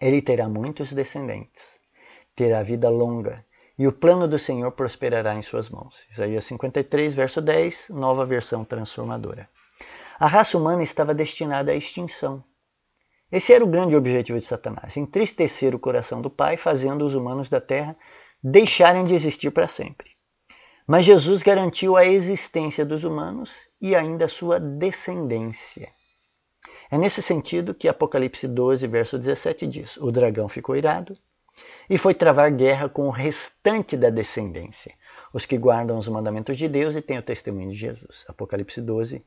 Ele 0.00 0.22
terá 0.22 0.48
muitos 0.48 0.92
descendentes, 0.92 1.78
terá 2.34 2.62
vida 2.62 2.88
longa, 2.88 3.44
e 3.78 3.86
o 3.86 3.92
plano 3.92 4.26
do 4.26 4.38
Senhor 4.38 4.72
prosperará 4.72 5.34
em 5.34 5.42
suas 5.42 5.68
mãos. 5.68 6.08
Isaías 6.10 6.44
53, 6.44 7.14
verso 7.14 7.42
10, 7.42 7.90
nova 7.90 8.24
versão 8.24 8.64
transformadora. 8.64 9.48
A 10.18 10.26
raça 10.26 10.56
humana 10.56 10.82
estava 10.82 11.12
destinada 11.12 11.72
à 11.72 11.74
extinção. 11.74 12.42
Esse 13.30 13.52
era 13.52 13.64
o 13.64 13.68
grande 13.68 13.96
objetivo 13.96 14.38
de 14.38 14.46
Satanás: 14.46 14.96
entristecer 14.96 15.74
o 15.74 15.78
coração 15.78 16.20
do 16.20 16.30
Pai, 16.30 16.56
fazendo 16.56 17.04
os 17.04 17.14
humanos 17.14 17.48
da 17.48 17.60
terra 17.60 17.96
deixarem 18.42 19.04
de 19.04 19.14
existir 19.14 19.50
para 19.50 19.66
sempre. 19.66 20.10
Mas 20.86 21.06
Jesus 21.06 21.42
garantiu 21.42 21.96
a 21.96 22.04
existência 22.04 22.84
dos 22.84 23.04
humanos 23.04 23.70
e 23.80 23.96
ainda 23.96 24.26
a 24.26 24.28
sua 24.28 24.60
descendência. 24.60 25.88
É 26.90 26.98
nesse 26.98 27.22
sentido 27.22 27.74
que 27.74 27.88
Apocalipse 27.88 28.46
12, 28.46 28.86
verso 28.86 29.18
17 29.18 29.66
diz: 29.66 29.96
O 29.96 30.12
dragão 30.12 30.46
ficou 30.46 30.76
irado 30.76 31.14
e 31.88 31.96
foi 31.96 32.12
travar 32.12 32.50
guerra 32.50 32.88
com 32.88 33.06
o 33.06 33.10
restante 33.10 33.96
da 33.96 34.10
descendência, 34.10 34.94
os 35.32 35.46
que 35.46 35.56
guardam 35.56 35.96
os 35.96 36.06
mandamentos 36.06 36.58
de 36.58 36.68
Deus 36.68 36.94
e 36.94 37.00
têm 37.00 37.18
o 37.18 37.22
testemunho 37.22 37.70
de 37.70 37.76
Jesus. 37.76 38.26
Apocalipse 38.28 38.80
12, 38.82 39.24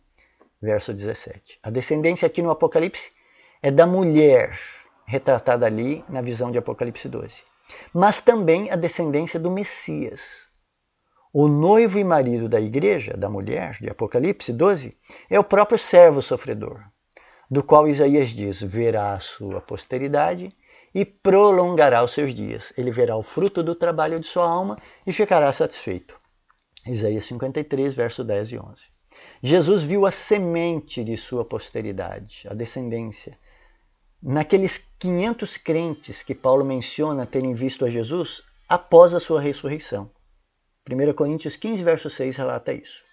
verso 0.62 0.94
17. 0.94 1.60
A 1.64 1.72
descendência 1.72 2.28
aqui 2.28 2.44
no 2.44 2.52
Apocalipse 2.52 3.12
é 3.62 3.72
da 3.72 3.86
mulher, 3.86 4.60
retratada 5.06 5.66
ali 5.66 6.04
na 6.10 6.22
visão 6.22 6.52
de 6.52 6.58
Apocalipse 6.58 7.08
12, 7.08 7.42
mas 7.94 8.22
também 8.22 8.72
a 8.72 8.76
descendência 8.76 9.40
do 9.40 9.52
Messias, 9.52 10.48
o 11.34 11.48
noivo 11.48 12.00
e 12.00 12.04
marido 12.04 12.48
da 12.48 12.60
igreja, 12.60 13.16
da 13.16 13.30
mulher, 13.30 13.78
de 13.80 13.90
Apocalipse 13.90 14.54
12, 14.54 14.98
é 15.30 15.40
o 15.40 15.44
próprio 15.44 15.78
servo 15.78 16.22
sofredor, 16.22 16.82
do 17.52 17.62
qual 17.62 17.88
Isaías 17.88 18.30
diz: 18.30 18.62
verá 18.62 19.14
a 19.14 19.20
sua 19.20 19.62
posteridade 19.62 20.56
e 20.96 21.06
prolongará 21.06 22.04
os 22.04 22.14
seus 22.14 22.34
dias. 22.34 22.74
Ele 22.78 22.92
verá 22.92 23.16
o 23.16 23.24
fruto 23.24 23.62
do 23.62 23.76
trabalho 23.76 24.20
de 24.20 24.26
sua 24.26 24.50
alma 24.50 24.78
e 25.06 25.14
ficará 25.14 25.52
satisfeito. 25.54 26.18
Isaías 26.88 27.26
53, 27.26 27.94
verso 27.94 28.24
10 28.24 28.52
e 28.54 28.58
11. 28.58 28.82
Jesus 29.44 29.84
viu 29.84 30.06
a 30.06 30.12
semente 30.12 31.04
de 31.04 31.16
sua 31.18 31.46
posteridade, 31.46 32.48
a 32.50 32.54
descendência. 32.54 33.38
Naqueles 34.22 34.92
500 34.98 35.58
crentes 35.58 36.24
que 36.24 36.34
Paulo 36.34 36.66
menciona 36.66 37.26
terem 37.26 37.54
visto 37.54 37.86
a 37.86 37.90
Jesus 37.90 38.44
após 38.68 39.14
a 39.14 39.20
sua 39.20 39.40
ressurreição. 39.40 40.10
1 40.90 41.14
Coríntios 41.14 41.56
15, 41.56 41.84
verso 41.84 42.10
6 42.10 42.36
relata 42.36 42.74
isso. 42.74 43.04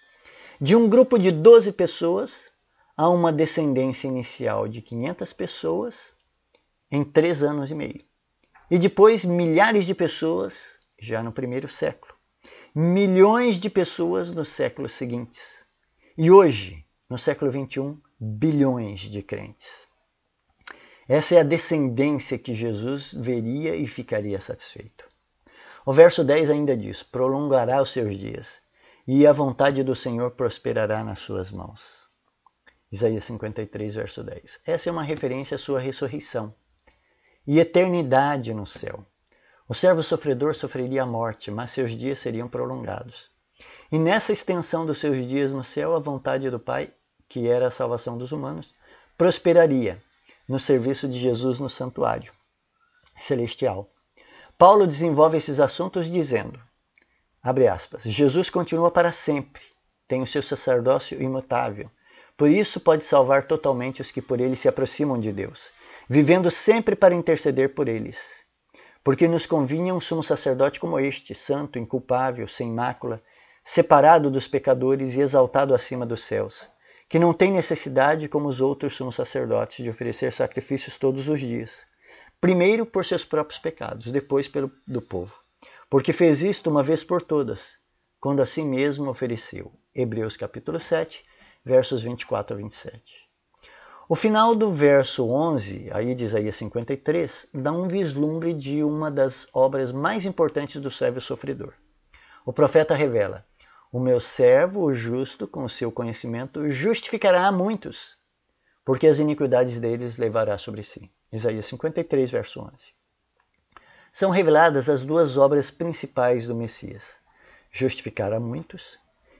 De 0.59 0.75
um 0.75 0.89
grupo 0.89 1.19
de 1.19 1.31
12 1.31 1.73
pessoas, 1.73 2.51
há 2.97 3.09
uma 3.09 3.31
descendência 3.31 4.07
inicial 4.07 4.67
de 4.67 4.81
500 4.81 5.33
pessoas 5.33 6.13
em 6.89 7.03
três 7.03 7.43
anos 7.43 7.69
e 7.69 7.75
meio. 7.75 8.03
E 8.71 8.79
depois 8.79 9.25
milhares 9.25 9.85
de 9.85 9.93
pessoas 9.93 10.79
já 10.99 11.21
no 11.21 11.31
primeiro 11.31 11.67
século. 11.67 12.13
Milhões 12.73 13.59
de 13.59 13.69
pessoas 13.69 14.31
nos 14.31 14.49
séculos 14.49 14.93
seguintes. 14.93 15.65
E 16.17 16.31
hoje, 16.31 16.83
no 17.09 17.17
século 17.17 17.51
21, 17.51 17.99
bilhões 18.19 19.01
de 19.01 19.21
crentes. 19.21 19.85
Essa 21.07 21.35
é 21.35 21.39
a 21.39 21.43
descendência 21.43 22.37
que 22.39 22.55
Jesus 22.55 23.13
veria 23.13 23.75
e 23.75 23.85
ficaria 23.85 24.41
satisfeito. 24.41 25.05
O 25.85 25.93
verso 25.93 26.23
10 26.23 26.49
ainda 26.49 26.75
diz: 26.75 27.03
Prolongará 27.03 27.79
os 27.79 27.91
seus 27.91 28.17
dias, 28.17 28.59
e 29.07 29.27
a 29.27 29.31
vontade 29.31 29.83
do 29.83 29.95
Senhor 29.95 30.31
prosperará 30.31 31.03
nas 31.03 31.19
suas 31.19 31.51
mãos. 31.51 32.03
Isaías 32.91 33.23
53, 33.25 33.93
verso 33.93 34.23
10. 34.23 34.61
Essa 34.65 34.89
é 34.89 34.91
uma 34.91 35.03
referência 35.03 35.55
à 35.55 35.57
sua 35.59 35.79
ressurreição 35.79 36.55
e 37.45 37.59
eternidade 37.59 38.51
no 38.51 38.65
céu. 38.65 39.05
O 39.69 39.75
servo 39.75 40.01
sofredor 40.01 40.55
sofreria 40.55 41.03
a 41.03 41.05
morte, 41.05 41.51
mas 41.51 41.69
seus 41.69 41.91
dias 41.91 42.17
seriam 42.17 42.47
prolongados. 42.47 43.29
E 43.91 43.99
nessa 43.99 44.33
extensão 44.33 44.87
dos 44.87 44.97
seus 44.97 45.17
dias 45.27 45.51
no 45.51 45.63
céu, 45.63 45.95
a 45.95 45.99
vontade 45.99 46.49
do 46.49 46.59
Pai, 46.59 46.91
que 47.29 47.47
era 47.47 47.67
a 47.67 47.71
salvação 47.71 48.17
dos 48.17 48.31
humanos, 48.31 48.73
prosperaria 49.15 50.01
no 50.47 50.59
serviço 50.59 51.07
de 51.07 51.19
Jesus 51.19 51.59
no 51.59 51.69
santuário 51.69 52.31
celestial 53.19 53.89
Paulo 54.57 54.87
desenvolve 54.87 55.37
esses 55.37 55.59
assuntos 55.59 56.09
dizendo: 56.09 56.57
aspas. 57.73 58.03
Jesus 58.03 58.49
continua 58.49 58.89
para 58.89 59.11
sempre, 59.11 59.61
tem 60.07 60.21
o 60.21 60.25
seu 60.25 60.41
sacerdócio 60.41 61.21
imutável. 61.21 61.91
Por 62.37 62.49
isso 62.49 62.79
pode 62.79 63.03
salvar 63.03 63.47
totalmente 63.47 64.01
os 64.01 64.11
que 64.11 64.21
por 64.21 64.39
ele 64.39 64.55
se 64.55 64.69
aproximam 64.69 65.19
de 65.19 65.33
Deus, 65.33 65.69
vivendo 66.07 66.49
sempre 66.49 66.95
para 66.95 67.13
interceder 67.13 67.73
por 67.73 67.89
eles. 67.89 68.45
Porque 69.03 69.27
nos 69.27 69.45
convinha 69.45 69.93
um 69.93 69.99
sumo 69.99 70.23
sacerdote 70.23 70.79
como 70.79 70.99
este, 70.99 71.35
santo, 71.35 71.77
inculpável, 71.77 72.47
sem 72.47 72.71
mácula, 72.71 73.21
separado 73.61 74.31
dos 74.31 74.47
pecadores 74.47 75.15
e 75.15 75.21
exaltado 75.21 75.75
acima 75.75 76.05
dos 76.05 76.23
céus, 76.23 76.69
que 77.15 77.19
não 77.19 77.33
tem 77.33 77.49
necessidade, 77.49 78.27
como 78.27 78.49
os 78.49 78.59
outros 78.59 78.93
sumos 78.93 79.15
sacerdotes, 79.15 79.81
de 79.81 79.89
oferecer 79.89 80.33
sacrifícios 80.33 80.97
todos 80.97 81.29
os 81.29 81.39
dias, 81.39 81.85
primeiro 82.41 82.85
por 82.85 83.05
seus 83.05 83.23
próprios 83.23 83.57
pecados, 83.57 84.11
depois 84.11 84.49
pelo 84.49 84.69
do 84.85 85.01
povo, 85.01 85.33
porque 85.89 86.11
fez 86.11 86.43
isto 86.43 86.69
uma 86.69 86.83
vez 86.83 87.05
por 87.05 87.21
todas, 87.21 87.77
quando 88.19 88.41
a 88.41 88.45
si 88.45 88.63
mesmo 88.63 89.09
ofereceu. 89.09 89.71
Hebreus 89.95 90.35
capítulo 90.35 90.77
7, 90.77 91.23
versos 91.63 92.03
24 92.03 92.53
a 92.53 92.59
27. 92.59 93.01
O 94.09 94.15
final 94.15 94.53
do 94.53 94.73
verso 94.73 95.25
11, 95.25 95.89
aí 95.93 96.13
de 96.13 96.25
Isaías 96.25 96.57
53, 96.57 97.47
dá 97.53 97.71
um 97.71 97.87
vislumbre 97.87 98.53
de 98.53 98.83
uma 98.83 99.09
das 99.09 99.47
obras 99.53 99.93
mais 99.93 100.25
importantes 100.25 100.81
do 100.81 100.91
servo 100.91 101.21
sofredor. 101.21 101.75
O 102.45 102.51
profeta 102.51 102.93
revela: 102.93 103.45
O 103.95 103.99
meu 104.01 104.19
servo, 104.19 104.81
o 104.81 104.93
justo, 104.93 105.47
com 105.47 105.63
o 105.63 105.69
seu 105.69 105.89
conhecimento, 105.89 106.69
justificará 106.69 107.47
a 107.47 107.51
muitos, 107.51 108.17
porque 108.83 109.07
as 109.07 109.19
iniquidades 109.19 109.79
deles 109.79 110.17
levará 110.17 110.57
sobre 110.57 110.83
si. 110.83 111.09
Isaías 111.31 111.65
53, 111.67 112.29
verso 112.29 112.59
11. 112.59 112.73
São 114.11 114.31
reveladas 114.31 114.89
as 114.89 115.01
duas 115.01 115.37
obras 115.37 115.71
principais 115.71 116.45
do 116.45 116.53
Messias: 116.53 117.17
justificar 117.71 118.33
a 118.33 118.39
muitos 118.39 118.99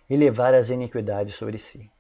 e 0.10 0.16
levar 0.16 0.54
as 0.54 0.70
iniquidades 0.70 1.36
sobre 1.36 1.60
si. 1.60 1.92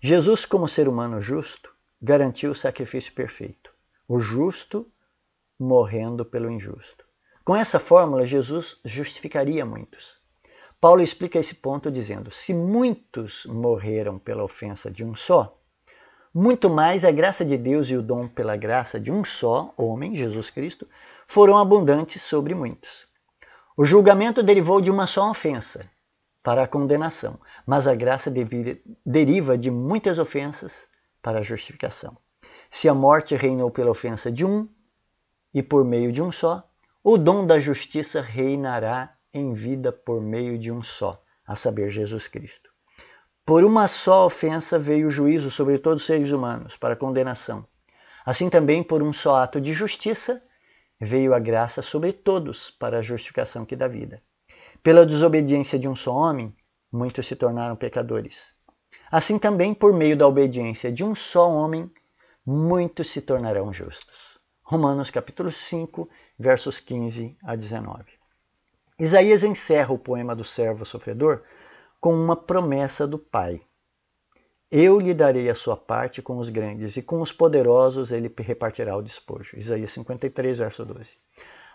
Jesus, 0.00 0.44
como 0.46 0.68
ser 0.68 0.86
humano 0.86 1.20
justo, 1.20 1.74
garantiu 2.00 2.52
o 2.52 2.54
sacrifício 2.54 3.12
perfeito, 3.12 3.74
o 4.06 4.20
justo 4.20 4.88
morrendo 5.58 6.24
pelo 6.24 6.48
injusto. 6.48 7.04
Com 7.44 7.56
essa 7.56 7.80
fórmula, 7.80 8.24
Jesus 8.24 8.78
justificaria 8.84 9.66
muitos. 9.66 10.19
Paulo 10.80 11.02
explica 11.02 11.38
esse 11.38 11.56
ponto 11.56 11.90
dizendo: 11.90 12.30
se 12.30 12.54
muitos 12.54 13.44
morreram 13.44 14.18
pela 14.18 14.42
ofensa 14.42 14.90
de 14.90 15.04
um 15.04 15.14
só, 15.14 15.58
muito 16.32 16.70
mais 16.70 17.04
a 17.04 17.10
graça 17.10 17.44
de 17.44 17.56
Deus 17.56 17.88
e 17.88 17.96
o 17.96 18.02
dom 18.02 18.26
pela 18.26 18.56
graça 18.56 18.98
de 18.98 19.12
um 19.12 19.22
só 19.22 19.74
homem, 19.76 20.14
Jesus 20.14 20.48
Cristo, 20.48 20.86
foram 21.26 21.58
abundantes 21.58 22.22
sobre 22.22 22.54
muitos. 22.54 23.06
O 23.76 23.84
julgamento 23.84 24.42
derivou 24.42 24.80
de 24.80 24.90
uma 24.90 25.06
só 25.06 25.30
ofensa, 25.30 25.90
para 26.42 26.62
a 26.62 26.68
condenação, 26.68 27.38
mas 27.66 27.86
a 27.86 27.94
graça 27.94 28.32
deriva 29.04 29.58
de 29.58 29.70
muitas 29.70 30.18
ofensas 30.18 30.86
para 31.20 31.40
a 31.40 31.42
justificação. 31.42 32.16
Se 32.70 32.88
a 32.88 32.94
morte 32.94 33.34
reinou 33.34 33.70
pela 33.70 33.90
ofensa 33.90 34.30
de 34.32 34.44
um 34.44 34.68
e 35.52 35.62
por 35.62 35.84
meio 35.84 36.10
de 36.12 36.22
um 36.22 36.32
só, 36.32 36.66
o 37.02 37.18
dom 37.18 37.46
da 37.46 37.58
justiça 37.58 38.20
reinará 38.20 39.14
em 39.32 39.52
vida 39.52 39.92
por 39.92 40.20
meio 40.20 40.58
de 40.58 40.72
um 40.72 40.82
só, 40.82 41.22
a 41.46 41.56
saber, 41.56 41.90
Jesus 41.90 42.26
Cristo. 42.28 42.70
Por 43.44 43.64
uma 43.64 43.88
só 43.88 44.26
ofensa 44.26 44.78
veio 44.78 45.08
o 45.08 45.10
juízo 45.10 45.50
sobre 45.50 45.78
todos 45.78 46.02
os 46.02 46.06
seres 46.06 46.30
humanos, 46.30 46.76
para 46.76 46.96
condenação. 46.96 47.66
Assim 48.24 48.50
também, 48.50 48.82
por 48.82 49.02
um 49.02 49.12
só 49.12 49.36
ato 49.36 49.60
de 49.60 49.72
justiça, 49.72 50.42
veio 51.00 51.34
a 51.34 51.38
graça 51.38 51.82
sobre 51.82 52.12
todos, 52.12 52.70
para 52.70 52.98
a 52.98 53.02
justificação 53.02 53.64
que 53.64 53.74
dá 53.74 53.88
vida. 53.88 54.20
Pela 54.82 55.06
desobediência 55.06 55.78
de 55.78 55.88
um 55.88 55.96
só 55.96 56.14
homem, 56.14 56.54
muitos 56.92 57.26
se 57.26 57.34
tornaram 57.34 57.76
pecadores. 57.76 58.54
Assim 59.10 59.38
também, 59.38 59.74
por 59.74 59.92
meio 59.92 60.16
da 60.16 60.28
obediência 60.28 60.92
de 60.92 61.02
um 61.02 61.14
só 61.14 61.50
homem, 61.50 61.90
muitos 62.44 63.10
se 63.10 63.20
tornarão 63.20 63.72
justos. 63.72 64.38
Romanos 64.62 65.10
capítulo 65.10 65.50
5, 65.50 66.08
versos 66.38 66.78
15 66.78 67.36
a 67.42 67.56
19. 67.56 68.19
Isaías 69.00 69.42
encerra 69.42 69.94
o 69.94 69.98
poema 69.98 70.36
do 70.36 70.44
servo 70.44 70.84
sofredor 70.84 71.42
com 71.98 72.12
uma 72.12 72.36
promessa 72.36 73.06
do 73.06 73.18
Pai. 73.18 73.58
Eu 74.70 75.00
lhe 75.00 75.14
darei 75.14 75.48
a 75.48 75.54
sua 75.54 75.74
parte 75.74 76.20
com 76.20 76.36
os 76.36 76.50
grandes, 76.50 76.98
e 76.98 77.02
com 77.02 77.22
os 77.22 77.32
poderosos 77.32 78.12
ele 78.12 78.30
repartirá 78.38 78.94
o 78.94 79.02
despojo. 79.02 79.56
Isaías 79.56 79.90
53, 79.92 80.58
verso 80.58 80.84
12. 80.84 81.16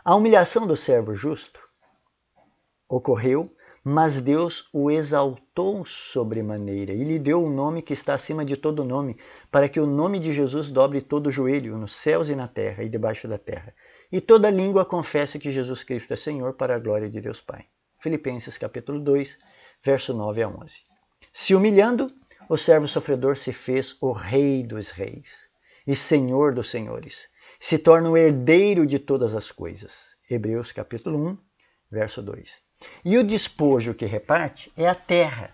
A 0.03 0.15
humilhação 0.15 0.67
do 0.67 0.77
servo 0.77 1.15
justo 1.15 1.59
ocorreu, 2.87 3.51
mas 3.83 4.21
Deus 4.21 4.69
o 4.71 4.91
exaltou 4.91 5.83
sobremaneira 5.83 6.93
e 6.93 7.03
lhe 7.03 7.17
deu 7.17 7.41
o 7.41 7.47
um 7.47 7.49
nome 7.49 7.81
que 7.81 7.93
está 7.93 8.13
acima 8.13 8.45
de 8.45 8.55
todo 8.55 8.85
nome, 8.85 9.17
para 9.49 9.67
que 9.67 9.79
o 9.79 9.87
nome 9.87 10.19
de 10.19 10.31
Jesus 10.31 10.69
dobre 10.69 11.01
todo 11.01 11.27
o 11.27 11.31
joelho, 11.31 11.75
nos 11.75 11.95
céus 11.95 12.29
e 12.29 12.35
na 12.35 12.47
terra 12.47 12.83
e 12.83 12.89
debaixo 12.89 13.27
da 13.27 13.39
terra, 13.39 13.73
e 14.15 14.21
toda 14.21 14.49
língua 14.49 14.85
confesse 14.85 15.37
que 15.37 15.51
Jesus 15.51 15.83
Cristo 15.83 16.13
é 16.13 16.15
Senhor 16.15 16.53
para 16.53 16.73
a 16.73 16.79
glória 16.79 17.09
de 17.09 17.19
Deus 17.19 17.41
Pai. 17.41 17.65
Filipenses 17.99 18.57
capítulo 18.57 18.97
2, 18.97 19.37
verso 19.83 20.13
9 20.13 20.41
a 20.41 20.47
11. 20.47 20.83
Se 21.33 21.53
humilhando, 21.53 22.09
o 22.47 22.55
servo 22.55 22.87
sofredor 22.87 23.35
se 23.35 23.51
fez 23.51 23.97
o 23.99 24.13
rei 24.13 24.63
dos 24.63 24.89
reis 24.89 25.49
e 25.85 25.97
senhor 25.97 26.53
dos 26.53 26.69
senhores, 26.69 27.27
se 27.59 27.77
torna 27.77 28.09
o 28.09 28.15
herdeiro 28.15 28.87
de 28.87 28.99
todas 28.99 29.35
as 29.35 29.51
coisas. 29.51 30.15
Hebreus 30.29 30.71
capítulo 30.71 31.17
1, 31.31 31.37
verso 31.91 32.21
2. 32.21 32.61
E 33.03 33.17
o 33.17 33.27
despojo 33.27 33.93
que 33.93 34.05
reparte 34.05 34.71
é 34.77 34.87
a 34.87 34.95
terra, 34.95 35.51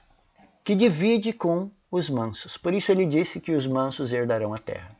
que 0.63 0.76
divide 0.76 1.34
com 1.34 1.71
os 1.89 2.12
mansos. 2.12 2.58
Por 2.58 2.76
isso 2.76 2.91
ele 2.91 3.08
disse 3.08 3.41
que 3.41 3.54
os 3.54 3.65
mansos 3.65 4.13
herdarão 4.13 4.54
a 4.54 4.60
terra. 4.60 4.95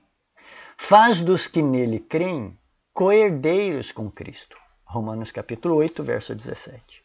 Faz 0.76 1.22
dos 1.22 1.46
que 1.46 1.62
nele 1.62 2.00
creem 2.00 2.58
coerdeiros 2.94 3.90
com 3.90 4.12
Cristo. 4.12 4.58
Romanos 4.84 5.32
capítulo 5.32 5.76
8, 5.76 6.04
verso 6.04 6.36
17. 6.36 7.02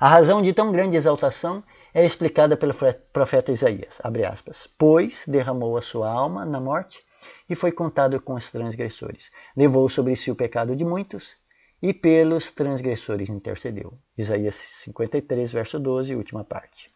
A 0.00 0.08
razão 0.08 0.40
de 0.40 0.54
tão 0.54 0.72
grande 0.72 0.96
exaltação 0.96 1.62
é 1.92 2.06
explicada 2.06 2.56
pelo 2.56 2.72
profeta 3.12 3.52
Isaías, 3.52 4.00
aspas, 4.26 4.66
pois 4.78 5.24
derramou 5.28 5.76
a 5.76 5.82
sua 5.82 6.10
alma 6.10 6.46
na 6.46 6.58
morte 6.58 7.04
e 7.50 7.54
foi 7.54 7.70
contado 7.70 8.18
com 8.18 8.32
os 8.32 8.50
transgressores. 8.50 9.30
Levou 9.54 9.90
sobre 9.90 10.16
si 10.16 10.30
o 10.30 10.34
pecado 10.34 10.74
de 10.74 10.86
muitos 10.86 11.36
e 11.82 11.92
pelos 11.92 12.50
transgressores 12.50 13.28
intercedeu. 13.28 13.98
Isaías 14.16 14.54
53, 14.54 15.52
verso 15.52 15.78
12, 15.78 16.16
última 16.16 16.44
parte. 16.44 16.88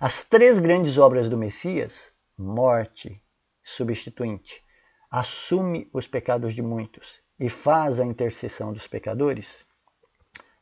As 0.00 0.24
três 0.24 0.58
grandes 0.58 0.98
obras 0.98 1.28
do 1.28 1.38
Messias, 1.38 2.12
morte, 2.36 3.22
substituinte, 3.62 4.60
assume 5.08 5.88
os 5.92 6.08
pecados 6.08 6.52
de 6.52 6.62
muitos 6.62 7.20
e 7.40 7.48
faz 7.48 7.98
a 7.98 8.04
intercessão 8.04 8.70
dos 8.70 8.86
pecadores, 8.86 9.64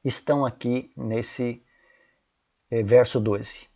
estão 0.05 0.47
aqui 0.47 0.93
nesse 0.97 1.61
eh, 2.71 2.85
verso 2.85 3.19
12. 3.19 3.67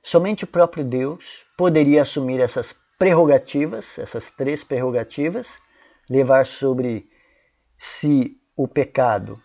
Somente 0.00 0.44
o 0.44 0.46
próprio 0.46 0.84
Deus 0.84 1.44
poderia 1.58 2.02
assumir 2.02 2.40
essas 2.40 2.72
prerrogativas, 2.96 3.98
essas 3.98 4.30
três 4.30 4.62
prerrogativas, 4.62 5.58
levar 6.08 6.46
sobre 6.46 7.10
si 7.76 8.40
o 8.56 8.68
pecado, 8.68 9.36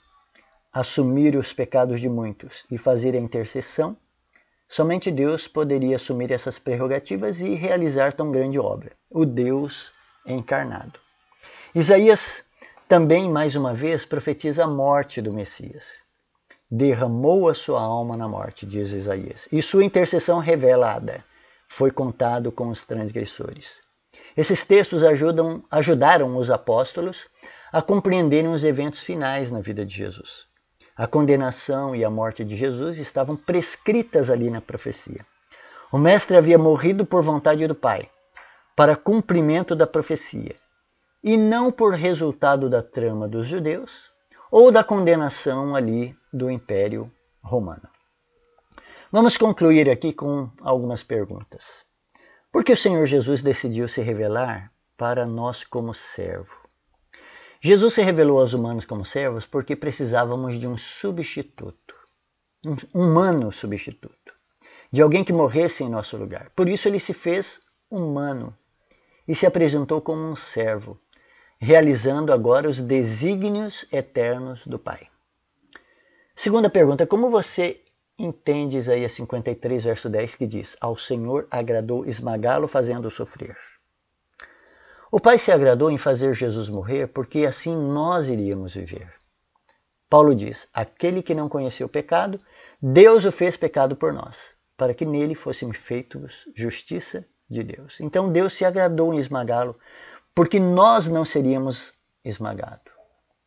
assumir 0.72 1.36
os 1.36 1.52
pecados 1.52 2.00
de 2.00 2.08
muitos 2.08 2.64
e 2.70 2.78
fazer 2.78 3.16
a 3.16 3.20
intercessão, 3.20 3.98
somente 4.68 5.10
Deus 5.10 5.48
poderia 5.48 5.96
assumir 5.96 6.32
essas 6.32 6.60
prerrogativas 6.60 7.42
e 7.42 7.56
realizar 7.56 8.14
tão 8.14 8.32
grande 8.32 8.60
obra, 8.60 8.92
o 9.10 9.26
Deus 9.26 9.92
encarnado. 10.28 11.00
Isaías 11.74 12.48
também, 12.90 13.30
mais 13.30 13.56
uma 13.56 13.72
vez, 13.72 14.04
profetiza 14.04 14.64
a 14.64 14.68
morte 14.68 15.22
do 15.22 15.32
Messias. 15.32 15.86
Derramou 16.72 17.48
a 17.48 17.54
sua 17.54 17.80
alma 17.80 18.18
na 18.18 18.28
morte, 18.28 18.66
diz 18.66 18.92
Isaías, 18.92 19.48
e 19.52 19.62
sua 19.62 19.84
intercessão 19.84 20.40
revelada 20.40 21.24
foi 21.68 21.92
contado 21.92 22.52
com 22.52 22.70
os 22.70 22.84
transgressores. 22.84 23.76
Esses 24.36 24.66
textos 24.66 25.04
ajudam, 25.04 25.64
ajudaram 25.70 26.36
os 26.36 26.50
apóstolos 26.50 27.28
a 27.72 27.80
compreenderem 27.80 28.52
os 28.52 28.64
eventos 28.64 29.04
finais 29.04 29.52
na 29.52 29.60
vida 29.60 29.86
de 29.86 29.96
Jesus. 29.96 30.48
A 30.98 31.06
condenação 31.06 31.96
e 31.96 32.04
a 32.04 32.10
morte 32.10 32.44
de 32.44 32.56
Jesus 32.56 32.98
estavam 32.98 33.36
prescritas 33.36 34.32
ali 34.32 34.50
na 34.50 34.62
profecia. 34.62 35.24
O 35.92 35.98
Mestre 36.00 36.36
havia 36.36 36.58
morrido 36.58 37.06
por 37.06 37.22
vontade 37.22 37.68
do 37.68 37.76
Pai, 37.76 38.10
para 38.76 38.96
cumprimento 38.96 39.76
da 39.76 39.86
profecia, 39.86 40.56
e 41.24 41.38
não 41.38 41.72
por 41.72 41.94
resultado 41.94 42.70
da 42.70 42.82
trama 42.82 43.28
dos 43.28 43.48
judeus 43.48 44.12
ou 44.52 44.72
da 44.72 44.84
condenação 44.84 45.76
ali 45.76 46.16
do 46.32 46.50
Império 46.50 47.12
Romano. 47.42 47.88
Vamos 49.12 49.38
concluir 49.38 49.90
aqui 49.90 50.14
com 50.14 50.50
algumas 50.62 51.04
perguntas. 51.04 51.84
Por 52.52 52.64
que 52.64 52.74
o 52.74 52.78
Senhor 52.78 53.06
Jesus 53.06 53.42
decidiu 53.42 53.88
se 53.88 54.02
revelar 54.02 54.72
para 54.98 55.26
nós 55.26 55.64
como 55.64 55.94
servo? 55.94 56.54
Jesus 57.62 57.96
se 57.96 58.02
revelou 58.02 58.40
aos 58.40 58.54
humanos 58.54 58.86
como 58.86 59.04
servos 59.04 59.46
porque 59.46 59.76
precisávamos 59.76 60.60
de 60.60 60.68
um 60.68 60.78
substituto. 60.78 61.96
um 62.66 62.76
humano 62.94 63.52
substituto, 63.52 64.34
de 64.92 65.02
alguém 65.02 65.24
que 65.24 65.34
morresse 65.34 65.84
em 65.84 65.90
nosso 65.90 66.18
lugar. 66.18 66.52
Por 66.56 66.68
isso 66.68 66.88
ele 66.88 67.00
se 67.00 67.14
fez 67.14 67.62
humano 67.90 68.56
e 69.28 69.36
se 69.36 69.46
apresentou 69.46 70.02
como 70.02 70.22
um 70.22 70.36
servo, 70.36 71.00
realizando 71.60 72.32
agora 72.32 72.70
os 72.70 72.80
desígnios 72.80 73.86
eternos 73.92 74.66
do 74.66 74.80
Pai. 74.80 75.08
Segunda 76.36 76.70
pergunta: 76.70 77.06
como 77.06 77.30
você 77.30 77.82
entende 78.18 78.78
Isaías 78.78 79.12
53, 79.14 79.84
verso 79.84 80.10
10, 80.10 80.36
que 80.36 80.48
diz: 80.48 80.78
Ao 80.80 80.98
Senhor 80.98 81.48
agradou 81.52 82.06
esmagá-lo, 82.06 82.68
fazendo-o 82.68 83.12
sofrer? 83.12 83.58
O 85.12 85.20
Pai 85.20 85.38
se 85.38 85.52
agradou 85.52 85.90
em 85.90 85.98
fazer 85.98 86.36
Jesus 86.36 86.70
morrer 86.70 87.08
porque 87.08 87.46
assim 87.46 87.76
nós 87.76 88.30
iríamos 88.30 88.76
viver. 88.76 89.12
Paulo 90.10 90.34
diz: 90.34 90.70
Aquele 90.74 91.22
que 91.22 91.36
não 91.36 91.50
conheceu 91.50 91.88
o 91.88 91.90
pecado, 91.90 92.40
Deus 92.82 93.26
o 93.26 93.32
fez 93.32 93.58
pecado 93.58 93.96
por 93.96 94.14
nós, 94.14 94.56
para 94.78 94.94
que 94.94 95.06
nele 95.06 95.36
fôssemos 95.36 95.78
feitos 95.78 96.48
justiça 96.56 97.26
de 97.50 97.64
Deus. 97.64 98.00
Então 98.00 98.32
Deus 98.32 98.54
se 98.54 98.64
agradou 98.64 99.14
em 99.14 99.18
esmagá-lo, 99.18 99.76
porque 100.34 100.60
nós 100.60 101.08
não 101.08 101.26
seríamos 101.26 101.94
esmagados. 102.24 102.94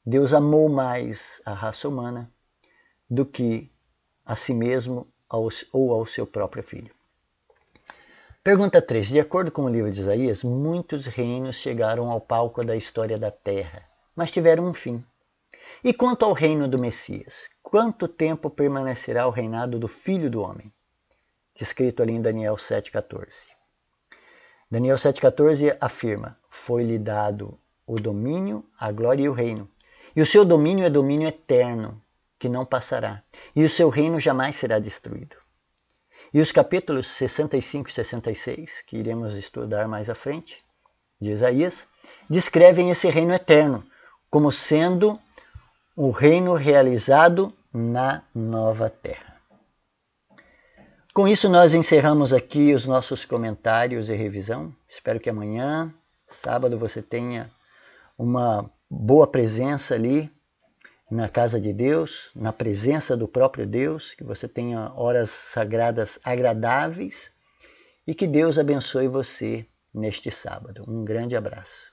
Deus 0.04 0.32
amou 0.32 0.68
mais 0.68 1.40
a 1.44 1.52
raça 1.52 1.88
humana 1.88 2.30
do 3.08 3.24
que 3.24 3.70
a 4.24 4.34
si 4.34 4.52
mesmo 4.52 5.06
ou 5.28 5.92
ao 5.92 6.06
seu 6.06 6.26
próprio 6.26 6.62
filho. 6.62 6.92
Pergunta 8.42 8.82
3. 8.82 9.08
De 9.08 9.20
acordo 9.20 9.52
com 9.52 9.62
o 9.62 9.68
livro 9.68 9.92
de 9.92 10.00
Isaías, 10.00 10.42
muitos 10.42 11.06
reinos 11.06 11.56
chegaram 11.56 12.10
ao 12.10 12.20
palco 12.20 12.64
da 12.64 12.74
história 12.74 13.16
da 13.16 13.30
terra, 13.30 13.88
mas 14.16 14.32
tiveram 14.32 14.66
um 14.66 14.74
fim. 14.74 15.04
E 15.84 15.94
quanto 15.94 16.24
ao 16.24 16.32
reino 16.32 16.66
do 16.66 16.78
Messias, 16.78 17.48
quanto 17.62 18.08
tempo 18.08 18.50
permanecerá 18.50 19.26
o 19.26 19.30
reinado 19.30 19.78
do 19.78 19.86
Filho 19.86 20.28
do 20.28 20.42
Homem? 20.42 20.72
Descrito 21.54 22.02
ali 22.02 22.14
em 22.14 22.22
Daniel 22.22 22.56
7,14. 22.56 23.48
Daniel 24.68 24.96
7,14 24.96 25.76
afirma: 25.80 26.36
Foi-lhe 26.52 26.98
dado 26.98 27.58
o 27.86 27.98
domínio, 27.98 28.64
a 28.78 28.92
glória 28.92 29.24
e 29.24 29.28
o 29.28 29.32
reino. 29.32 29.68
E 30.14 30.20
o 30.20 30.26
seu 30.26 30.44
domínio 30.44 30.84
é 30.84 30.90
domínio 30.90 31.26
eterno, 31.26 32.00
que 32.38 32.48
não 32.48 32.64
passará, 32.64 33.22
e 33.56 33.64
o 33.64 33.70
seu 33.70 33.88
reino 33.88 34.20
jamais 34.20 34.56
será 34.56 34.78
destruído. 34.78 35.34
E 36.32 36.40
os 36.40 36.52
capítulos 36.52 37.06
65 37.08 37.88
e 37.88 37.92
66, 37.92 38.82
que 38.82 38.98
iremos 38.98 39.34
estudar 39.34 39.88
mais 39.88 40.10
à 40.10 40.14
frente, 40.14 40.58
de 41.20 41.30
Isaías, 41.30 41.88
descrevem 42.28 42.90
esse 42.90 43.08
reino 43.08 43.32
eterno 43.32 43.82
como 44.30 44.52
sendo 44.52 45.18
o 45.96 46.10
reino 46.10 46.54
realizado 46.54 47.52
na 47.72 48.22
nova 48.34 48.90
terra. 48.90 49.40
Com 51.14 51.26
isso, 51.26 51.48
nós 51.48 51.74
encerramos 51.74 52.32
aqui 52.32 52.72
os 52.72 52.86
nossos 52.86 53.24
comentários 53.24 54.08
e 54.08 54.14
revisão. 54.14 54.74
Espero 54.88 55.20
que 55.20 55.28
amanhã, 55.28 55.92
sábado, 56.32 56.78
você 56.78 57.02
tenha 57.02 57.50
uma 58.18 58.70
boa 58.90 59.26
presença 59.26 59.94
ali 59.94 60.30
na 61.10 61.28
casa 61.28 61.60
de 61.60 61.72
Deus, 61.72 62.30
na 62.34 62.52
presença 62.52 63.16
do 63.16 63.28
próprio 63.28 63.66
Deus, 63.66 64.14
que 64.14 64.24
você 64.24 64.48
tenha 64.48 64.92
horas 64.94 65.30
sagradas 65.30 66.18
agradáveis 66.24 67.32
e 68.06 68.14
que 68.14 68.26
Deus 68.26 68.58
abençoe 68.58 69.08
você 69.08 69.66
neste 69.92 70.30
sábado. 70.30 70.84
Um 70.88 71.04
grande 71.04 71.36
abraço. 71.36 71.91